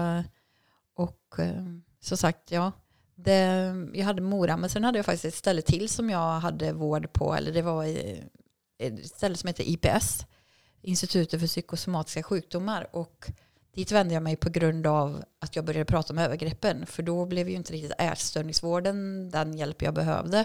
och 0.97 1.39
eh, 1.39 1.63
så 2.01 2.17
sagt, 2.17 2.51
ja. 2.51 2.73
Det, 3.15 3.73
jag 3.95 4.05
hade 4.05 4.23
Mora, 4.23 4.57
men 4.57 4.71
sen 4.71 4.85
hade 4.85 4.99
jag 4.99 5.07
faktiskt 5.07 5.25
ett 5.25 5.35
ställe 5.35 5.63
till 5.63 5.89
som 5.89 6.11
jag 6.11 6.41
hade 6.41 6.73
vård 6.73 7.13
på. 7.13 7.35
Eller 7.35 7.53
det 7.53 7.63
var 7.63 7.85
i- 7.85 8.23
ett 8.79 9.07
ställe 9.07 9.37
som 9.37 9.49
heter 9.49 9.65
IPS, 9.65 10.27
Institutet 10.83 11.41
för 11.41 11.47
psykosomatiska 11.47 12.23
sjukdomar. 12.23 12.89
Och 12.93 13.31
dit 13.75 13.93
vände 13.93 14.15
jag 14.15 14.23
mig 14.23 14.37
på 14.37 14.51
grund 14.51 14.87
av 14.87 15.25
att 15.39 15.57
jag 15.57 15.65
började 15.65 15.85
prata 15.85 16.13
om 16.13 16.19
övergreppen. 16.19 16.87
För 16.87 17.03
då 17.03 17.27
blev 17.27 17.49
ju 17.49 17.55
inte 17.55 17.73
riktigt 17.73 17.93
ätstörningsvården 17.99 19.31
den 19.31 19.57
hjälp 19.57 19.83
jag 19.83 19.95
behövde. 19.95 20.45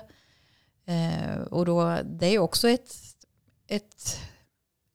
Eh, 0.86 1.42
och 1.42 1.66
då, 1.66 1.98
det 2.04 2.26
är 2.28 2.40
också 2.40 2.70
ett, 2.70 2.96
ett, 3.68 4.20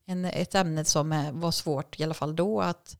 en, 0.07 0.25
ett 0.25 0.55
ämne 0.55 0.85
som 0.85 1.12
är, 1.12 1.33
var 1.33 1.50
svårt, 1.50 2.00
i 2.00 2.05
alla 2.05 2.14
fall 2.14 2.37
då, 2.37 2.61
att 2.61 2.97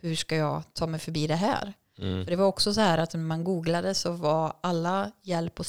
hur 0.00 0.14
ska 0.16 0.36
jag 0.36 0.62
ta 0.72 0.86
mig 0.86 1.00
förbi 1.00 1.26
det 1.26 1.34
här? 1.34 1.72
Mm, 1.98 2.24
För 2.24 2.30
det 2.30 2.36
var 2.36 2.46
också 2.46 2.74
så 2.74 2.80
här 2.80 2.98
att 2.98 3.14
när 3.14 3.20
man 3.20 3.44
googlade 3.44 3.94
så 3.94 4.12
var 4.12 4.56
alla 4.60 5.12
hjälp 5.22 5.60
och 5.60 5.66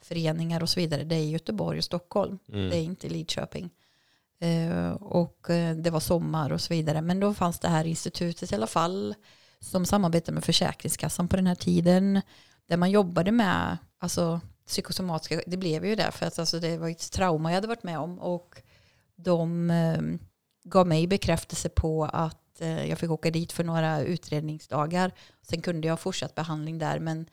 stödföreningar 0.00 0.62
och 0.62 0.68
så 0.68 0.80
vidare, 0.80 1.04
det 1.04 1.14
är 1.14 1.20
i 1.20 1.30
Göteborg 1.30 1.78
och 1.78 1.84
Stockholm. 1.84 2.38
mm, 2.48 2.70
Det 2.70 2.76
är 2.76 2.82
inte 2.82 3.08
Lidköping. 3.08 3.70
Eh, 4.40 4.90
och 4.90 5.50
eh, 5.50 5.76
det 5.76 5.90
var 5.90 6.00
sommar 6.00 6.52
och 6.52 6.60
så 6.60 6.74
vidare. 6.74 7.00
Men 7.00 7.20
då 7.20 7.34
fanns 7.34 7.58
det 7.58 7.68
här 7.68 7.84
institutet 7.84 8.52
i 8.52 8.54
alla 8.54 8.66
fall 8.66 9.14
som 9.60 9.86
samarbetade 9.86 10.34
med 10.34 10.44
Försäkringskassan 10.44 11.28
på 11.28 11.36
den 11.36 11.46
här 11.46 11.54
tiden. 11.54 12.20
Där 12.68 12.76
man 12.76 12.90
jobbade 12.90 13.32
med 13.32 13.78
alltså, 13.98 14.40
psykosomatiska, 14.66 15.42
det 15.46 15.56
blev 15.56 15.84
ju 15.84 15.94
det 15.96 16.12
för 16.12 16.26
att 16.26 16.38
alltså, 16.38 16.60
det 16.60 16.78
var 16.78 16.88
ett 16.88 17.12
trauma 17.12 17.50
jag 17.50 17.54
hade 17.54 17.68
varit 17.68 17.84
med 17.84 17.98
om. 17.98 18.18
Och 18.18 18.62
de 19.16 19.70
eh, 19.70 20.02
gav 20.64 20.86
mig 20.86 21.06
bekräftelse 21.06 21.68
på 21.68 22.04
att 22.04 22.60
eh, 22.60 22.88
jag 22.88 22.98
fick 22.98 23.10
åka 23.10 23.30
dit 23.30 23.52
för 23.52 23.64
några 23.64 24.00
utredningsdagar. 24.00 25.12
Sen 25.42 25.62
kunde 25.62 25.88
jag 25.88 25.92
ha 25.92 25.96
fortsatt 25.96 26.34
behandling 26.34 26.78
där 26.78 26.98
men 26.98 27.26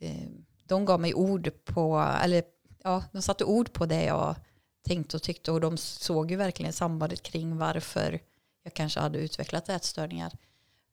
eh, 0.00 0.28
de 0.66 0.84
gav 0.84 1.00
mig 1.00 1.14
ord 1.14 1.50
på, 1.64 1.98
eller 2.22 2.42
ja, 2.82 3.04
de 3.12 3.22
satte 3.22 3.44
ord 3.44 3.72
på 3.72 3.86
det 3.86 4.04
jag 4.04 4.36
tänkte 4.82 5.16
och 5.16 5.22
tyckte 5.22 5.52
och 5.52 5.60
de 5.60 5.76
såg 5.76 6.30
ju 6.30 6.36
verkligen 6.36 6.72
sambandet 6.72 7.22
kring 7.22 7.56
varför 7.56 8.20
jag 8.62 8.74
kanske 8.74 9.00
hade 9.00 9.18
utvecklat 9.18 9.68
ätstörningar. 9.68 10.32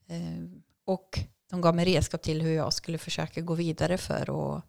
Eh, 0.07 0.43
och 0.85 1.19
de 1.49 1.62
gav 1.62 1.75
mig 1.75 1.86
redskap 1.86 2.21
till 2.21 2.41
hur 2.41 2.53
jag 2.53 2.73
skulle 2.73 2.97
försöka 2.97 3.41
gå 3.41 3.53
vidare 3.53 3.97
för 3.97 4.55
att 4.57 4.63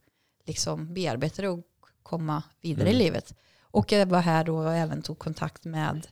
liksom 0.45 0.95
bearbeta 0.95 1.43
det 1.43 1.49
och 1.49 1.67
komma 2.03 2.43
vidare 2.61 2.89
Mm. 2.89 3.01
i 3.01 3.05
livet. 3.05 3.35
Och 3.63 3.93
jag 3.93 4.07
var 4.07 4.21
här 4.21 4.45
då 4.45 4.57
och 4.57 4.75
även 4.75 5.03
tog 5.03 5.19
kontakt 5.19 5.65
med 5.65 6.07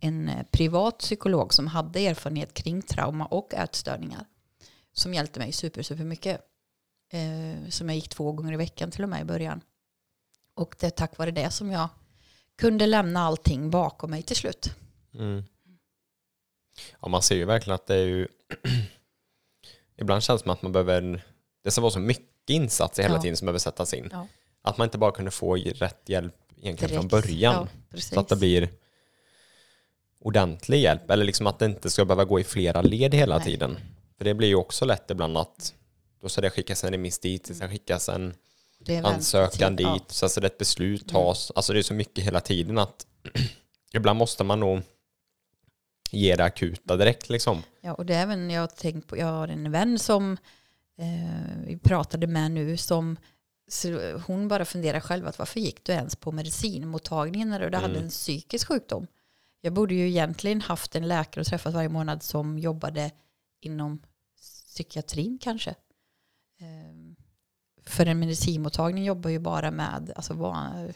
en 0.00 0.28
eh, 0.28 0.42
privat 0.50 0.98
psykolog 0.98 1.54
som 1.54 1.66
hade 1.66 2.00
erfarenhet 2.00 2.54
kring 2.54 2.82
trauma 2.82 3.26
och 3.26 3.54
ätstörningar. 3.54 4.26
Som 4.92 5.14
hjälpte 5.14 5.38
mig 5.38 5.52
super, 5.52 5.82
super 5.82 6.04
mycket. 6.04 6.40
Eh, 7.14 7.68
som 7.68 7.88
jag 7.88 7.96
gick 7.96 8.08
två 8.08 8.32
gånger 8.32 8.52
i 8.52 8.56
veckan 8.56 8.90
till 8.90 9.02
och 9.02 9.08
med 9.08 9.20
i 9.20 9.24
början. 9.24 9.60
Och 10.54 10.74
det 10.78 10.86
är 10.86 10.90
tack 10.90 11.18
vare 11.18 11.30
det 11.30 11.50
som 11.50 11.70
jag 11.70 11.88
kunde 12.58 12.86
lämna 12.86 13.20
allting 13.20 13.70
bakom 13.70 14.10
mig 14.10 14.22
till 14.22 14.36
slut. 14.36 14.70
mm. 15.14 15.44
Ja 17.00 17.08
man 17.08 17.22
ser 17.22 17.34
ju 17.36 17.44
verkligen 17.44 17.74
att 17.74 17.86
det 17.86 17.94
är 17.94 18.04
ju 18.06 18.28
Ibland 19.96 20.22
känns 20.22 20.40
det 20.40 20.44
som 20.44 20.50
att 20.52 20.62
man 20.62 20.72
behöver 20.72 21.24
Det 21.64 21.70
ska 21.70 21.80
vara 21.80 21.90
så 21.92 21.98
mycket 21.98 22.50
insatser 22.50 23.02
hela 23.02 23.14
Ja. 23.14 23.20
tiden 23.22 23.36
som 23.36 23.46
behöver 23.46 23.58
sättas 23.58 23.94
in. 23.94 24.08
Ja. 24.12 24.26
Att 24.62 24.78
man 24.78 24.84
inte 24.86 24.98
bara 24.98 25.12
kunde 25.12 25.30
få 25.30 25.54
rätt 25.56 26.08
hjälp 26.08 26.34
egentligen 26.56 26.94
från 27.00 27.08
Direkt. 27.08 27.26
början. 27.28 27.68
Ja. 27.90 28.00
Så 28.00 28.20
att 28.20 28.28
det 28.28 28.36
blir 28.36 28.68
ordentlig 30.20 30.80
hjälp. 30.80 31.10
Eller 31.10 31.24
liksom 31.24 31.46
att 31.46 31.58
det 31.58 31.64
inte 31.66 31.90
ska 31.90 32.04
behöva 32.04 32.24
gå 32.24 32.40
i 32.40 32.44
flera 32.44 32.82
led 32.82 33.14
hela 33.14 33.36
Nej. 33.36 33.44
tiden. 33.46 33.78
För 34.18 34.24
det 34.24 34.34
blir 34.34 34.48
ju 34.48 34.54
också 34.54 34.84
lätt 34.84 35.10
ibland 35.10 35.38
att 35.38 35.74
då 36.22 36.28
ska 36.28 36.40
det 36.40 36.50
skickas 36.50 36.84
en 36.84 36.90
remiss 36.90 37.18
dit, 37.18 37.44
det 37.44 37.54
ska 37.54 37.68
skickas 37.68 38.08
en 38.08 38.34
ansökan 39.04 39.76
dit, 39.76 40.02
så 40.08 40.28
ska 40.28 40.40
det 40.40 40.46
ett 40.46 40.58
beslut 40.58 41.02
Mm. 41.02 41.12
tas. 41.12 41.52
Alltså 41.54 41.72
det 41.72 41.78
är 41.78 41.82
så 41.82 41.94
mycket 41.94 42.24
hela 42.24 42.40
tiden 42.40 42.78
att 42.78 43.06
ibland 43.94 44.18
måste 44.18 44.44
man 44.44 44.60
nog 44.60 44.82
ge 46.10 46.36
det 46.36 46.44
akuta 46.44 46.96
direkt 46.96 47.28
liksom. 47.30 47.62
Ja, 47.80 47.94
och 47.94 48.06
det 48.06 48.14
är 48.14 48.22
även 48.22 48.50
jag 48.50 48.76
tänkt 48.76 49.06
på, 49.06 49.16
jag 49.16 49.26
har 49.26 49.48
en 49.48 49.70
vän 49.70 49.98
som 49.98 50.32
eh, 50.98 51.56
vi 51.66 51.78
pratade 51.78 52.26
med 52.26 52.50
nu 52.50 52.76
som 52.76 53.16
så 53.68 54.18
hon 54.26 54.48
bara 54.48 54.64
funderar 54.64 55.00
själv 55.00 55.26
att 55.26 55.38
varför 55.38 55.60
gick 55.60 55.84
du 55.84 55.92
ens 55.92 56.16
på 56.16 56.32
medicinmottagningen 56.32 57.50
när 57.50 57.58
du 57.70 57.76
hade 57.76 57.78
Mm. 57.88 58.02
en 58.02 58.08
psykisk 58.10 58.68
sjukdom? 58.68 59.06
Jag 59.60 59.72
borde 59.72 59.94
ju 59.94 60.08
egentligen 60.08 60.60
haft 60.60 60.94
en 60.96 61.08
läkare 61.08 61.40
och 61.40 61.46
träffat 61.46 61.74
varje 61.74 61.88
månad 61.88 62.22
som 62.22 62.58
jobbade 62.58 63.10
inom 63.60 64.02
psykiatrin 64.68 65.38
kanske. 65.42 65.74
Eh, 66.62 67.14
för 67.86 68.06
en 68.06 68.18
medicinmottagning 68.18 69.04
jobbar 69.04 69.30
ju 69.30 69.38
bara 69.38 69.70
med, 69.70 70.12
alltså 70.16 70.34
vad, 70.34 70.92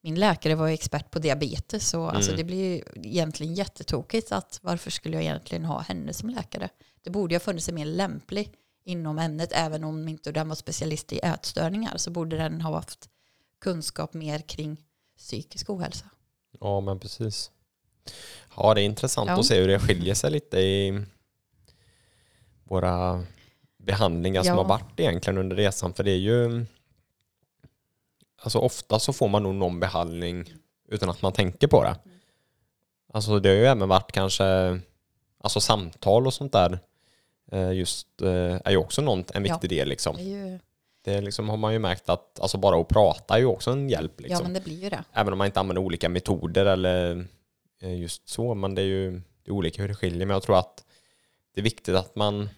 min 0.00 0.14
läkare 0.14 0.54
var 0.54 0.66
ju 0.66 0.74
expert 0.74 1.10
på 1.10 1.18
diabetes 1.18 1.88
så 1.88 2.06
alltså 2.06 2.30
Mm. 2.30 2.38
det 2.38 2.44
blir 2.44 2.64
ju 2.76 2.82
egentligen 3.10 3.54
jättetokigt 3.54 4.32
att 4.32 4.58
varför 4.62 4.90
skulle 4.90 5.16
jag 5.16 5.22
egentligen 5.22 5.64
ha 5.64 5.80
henne 5.80 6.12
som 6.12 6.28
läkare? 6.28 6.68
Det 7.02 7.10
borde 7.10 7.34
ju 7.34 7.38
ha 7.38 7.40
funnits 7.40 7.68
en 7.68 7.74
mer 7.74 7.84
lämplig 7.86 8.52
inom 8.84 9.18
ämnet 9.18 9.48
även 9.52 9.84
om 9.84 10.08
inte 10.08 10.32
den 10.32 10.48
var 10.48 10.56
specialist 10.56 11.12
i 11.12 11.18
ätstörningar 11.18 11.96
så 11.96 12.10
borde 12.10 12.36
den 12.36 12.60
ha 12.60 12.74
haft 12.74 13.08
kunskap 13.60 14.14
mer 14.14 14.38
kring 14.38 14.76
psykisk 15.18 15.70
ohälsa. 15.70 16.06
Ja 16.60 16.80
men 16.80 16.98
precis. 17.00 17.50
Ja 18.56 18.74
det 18.74 18.82
är 18.82 18.84
intressant 18.84 19.28
Ja. 19.28 19.38
att 19.40 19.46
se 19.46 19.60
hur 19.60 19.68
det 19.68 19.78
skiljer 19.80 20.14
sig 20.14 20.30
lite 20.30 20.58
i 20.58 21.04
våra 22.64 23.24
behandlingar 23.92 24.42
som 24.42 24.54
Ja. 24.56 24.62
har 24.62 24.68
varit 24.68 25.00
egentligen 25.00 25.38
under 25.38 25.56
resan. 25.56 25.94
För 25.94 26.04
det 26.04 26.10
är 26.10 26.16
ju 26.18 26.64
Alltså 28.42 28.58
ofta 28.58 28.98
så 28.98 29.12
får 29.12 29.28
man 29.28 29.42
nog 29.42 29.54
någon 29.54 29.80
behandling 29.80 30.44
utan 30.88 31.10
att 31.10 31.22
man 31.22 31.32
tänker 31.32 31.66
på 31.68 31.82
det. 31.84 31.96
Alltså 33.12 33.38
det 33.38 33.48
har 33.48 33.56
ju 33.56 33.66
även 33.66 33.88
varit 33.88 34.12
kanske 34.12 34.78
Alltså 35.42 35.60
samtal 35.60 36.26
och 36.26 36.34
sånt 36.34 36.52
där 36.52 36.78
eh, 37.52 37.72
Just 37.72 38.22
eh, 38.22 38.56
är 38.64 38.70
ju 38.70 38.76
också 38.76 39.02
någon, 39.02 39.24
en 39.34 39.44
Ja. 39.44 39.52
viktig 39.52 39.70
del 39.70 39.88
liksom. 39.88 40.16
Det 40.16 40.22
är 40.22 40.46
ju, 40.46 40.58
Det 41.04 41.20
liksom 41.20 41.48
har 41.48 41.56
man 41.56 41.72
ju 41.72 41.78
märkt 41.78 42.08
att 42.08 42.40
Alltså 42.40 42.58
bara 42.58 42.80
att 42.80 42.88
prata 42.88 43.34
är 43.34 43.38
ju 43.38 43.46
också 43.46 43.70
en 43.70 43.88
hjälp 43.88 44.20
liksom. 44.20 44.34
Ja 44.38 44.42
men 44.42 44.52
det 44.54 44.60
blir 44.64 44.82
ju 44.82 44.88
det. 44.90 45.04
Även 45.12 45.32
om 45.32 45.38
man 45.38 45.46
inte 45.46 45.60
använder 45.60 45.82
olika 45.82 46.08
metoder 46.08 46.66
eller 46.66 47.26
eh, 47.82 48.00
just 48.00 48.28
så. 48.28 48.54
Men 48.54 48.74
det 48.74 48.82
är 48.82 48.86
ju 48.86 49.10
det 49.42 49.50
är 49.50 49.52
olika 49.52 49.82
hur 49.82 49.88
det 49.88 49.94
skiljer. 49.94 50.26
Men 50.26 50.34
jag 50.34 50.42
tror 50.42 50.58
att 50.58 50.84
det 51.54 51.60
är 51.60 51.64
viktigt 51.64 51.94
att 51.94 52.16
man 52.16 52.48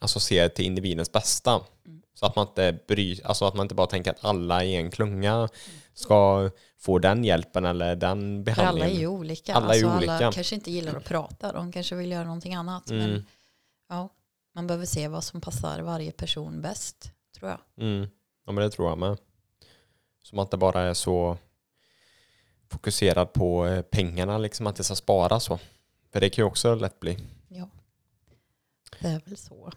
alltså 0.00 0.20
ser 0.20 0.48
till 0.48 0.64
individens 0.64 1.12
bästa. 1.12 1.60
Mm. 1.86 2.02
Så 2.14 2.26
att 2.26 2.36
man 2.36 2.46
inte 2.48 2.78
bry, 2.88 3.20
alltså 3.24 3.44
att 3.44 3.54
man 3.54 3.64
inte 3.64 3.74
bara 3.74 3.86
tänker 3.86 4.10
att 4.10 4.24
alla 4.24 4.64
i 4.64 4.74
en 4.76 4.90
klunga 4.90 5.48
ska 5.94 6.50
få 6.78 6.98
den 6.98 7.24
hjälpen 7.24 7.64
eller 7.64 7.96
den 7.96 8.44
För 8.44 8.52
alla 8.52 8.62
behandlingen. 8.62 8.96
är 8.96 9.00
ju 9.00 9.06
olika. 9.06 9.54
Alla 9.54 9.66
är 9.66 9.70
alltså, 9.70 9.96
olika. 9.96 10.12
Alla 10.12 10.32
kanske 10.32 10.54
inte 10.54 10.70
gillar 10.70 10.94
att 10.94 11.04
prata. 11.04 11.52
De 11.52 11.72
kanske 11.72 11.94
vill 11.94 12.10
göra 12.10 12.24
någonting 12.24 12.54
annat. 12.54 12.90
Mm. 12.90 13.10
Men 13.10 13.26
ja, 13.88 14.08
man 14.54 14.66
behöver 14.66 14.86
se 14.86 15.08
vad 15.08 15.24
som 15.24 15.40
passar 15.40 15.80
varje 15.80 16.12
person 16.12 16.62
bäst. 16.62 17.12
Tror 17.38 17.50
jag. 17.50 17.60
Mm. 17.86 18.08
Ja 18.46 18.52
men 18.52 18.64
det 18.64 18.70
tror 18.70 18.88
jag 18.88 18.98
med. 18.98 19.18
Som 20.22 20.38
att 20.38 20.50
det 20.50 20.56
bara 20.56 20.80
är 20.82 20.94
så 20.94 21.36
fokuserad 22.70 23.32
på 23.32 23.66
eh, 23.66 23.82
pengarna 23.82 24.38
liksom 24.38 24.66
att 24.66 24.76
det 24.76 24.84
ska 24.84 24.94
spara 24.94 25.40
så. 25.40 25.58
För 26.12 26.20
det 26.20 26.30
kan 26.30 26.42
ju 26.42 26.46
också 26.46 26.74
lätt 26.74 27.00
bli. 27.00 27.18
Ja. 27.48 27.68
Det 29.00 29.08
är 29.08 29.22
väl 29.24 29.36
så. 29.36 29.72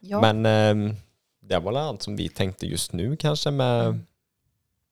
Ja. 0.00 0.20
Men 0.34 0.46
eh, 0.88 0.94
det 1.40 1.58
var 1.58 1.72
allt 1.74 2.02
som 2.02 2.16
vi 2.16 2.28
tänkte 2.28 2.66
just 2.66 2.92
nu 2.92 3.16
kanske 3.16 3.50
med 3.50 3.86
Mm. 3.86 4.06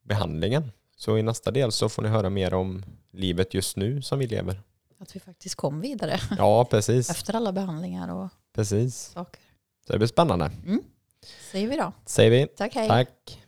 behandlingen. 0.03 0.73
Så 0.97 1.19
i 1.19 1.23
nästa 1.23 1.51
del 1.51 1.73
så 1.73 1.89
får 1.89 2.03
ni 2.03 2.09
höra 2.09 2.31
mer 2.31 2.55
om 2.55 2.85
livet 3.11 3.55
just 3.55 3.77
nu 3.77 4.03
som 4.03 4.19
vi 4.19 4.27
lever. 4.27 4.61
Att 4.99 5.17
vi 5.17 5.21
faktiskt 5.21 5.55
kom 5.55 5.81
vidare 5.81 6.21
Ja, 6.39 6.65
precis. 6.65 7.11
efter 7.11 7.35
alla 7.37 7.53
behandlingar 7.53 8.15
och 8.15 8.29
Precis. 8.55 8.97
saker. 9.05 9.41
Så 9.87 9.93
det 9.93 9.99
blir 9.99 10.09
spännande. 10.09 10.51
Säger 11.53 11.69
vi 11.69 11.77
då. 11.77 11.93
Säger 12.07 12.31
vi. 12.31 12.47
Tack 12.47 12.75
hej. 12.75 12.89
Tack. 12.89 13.43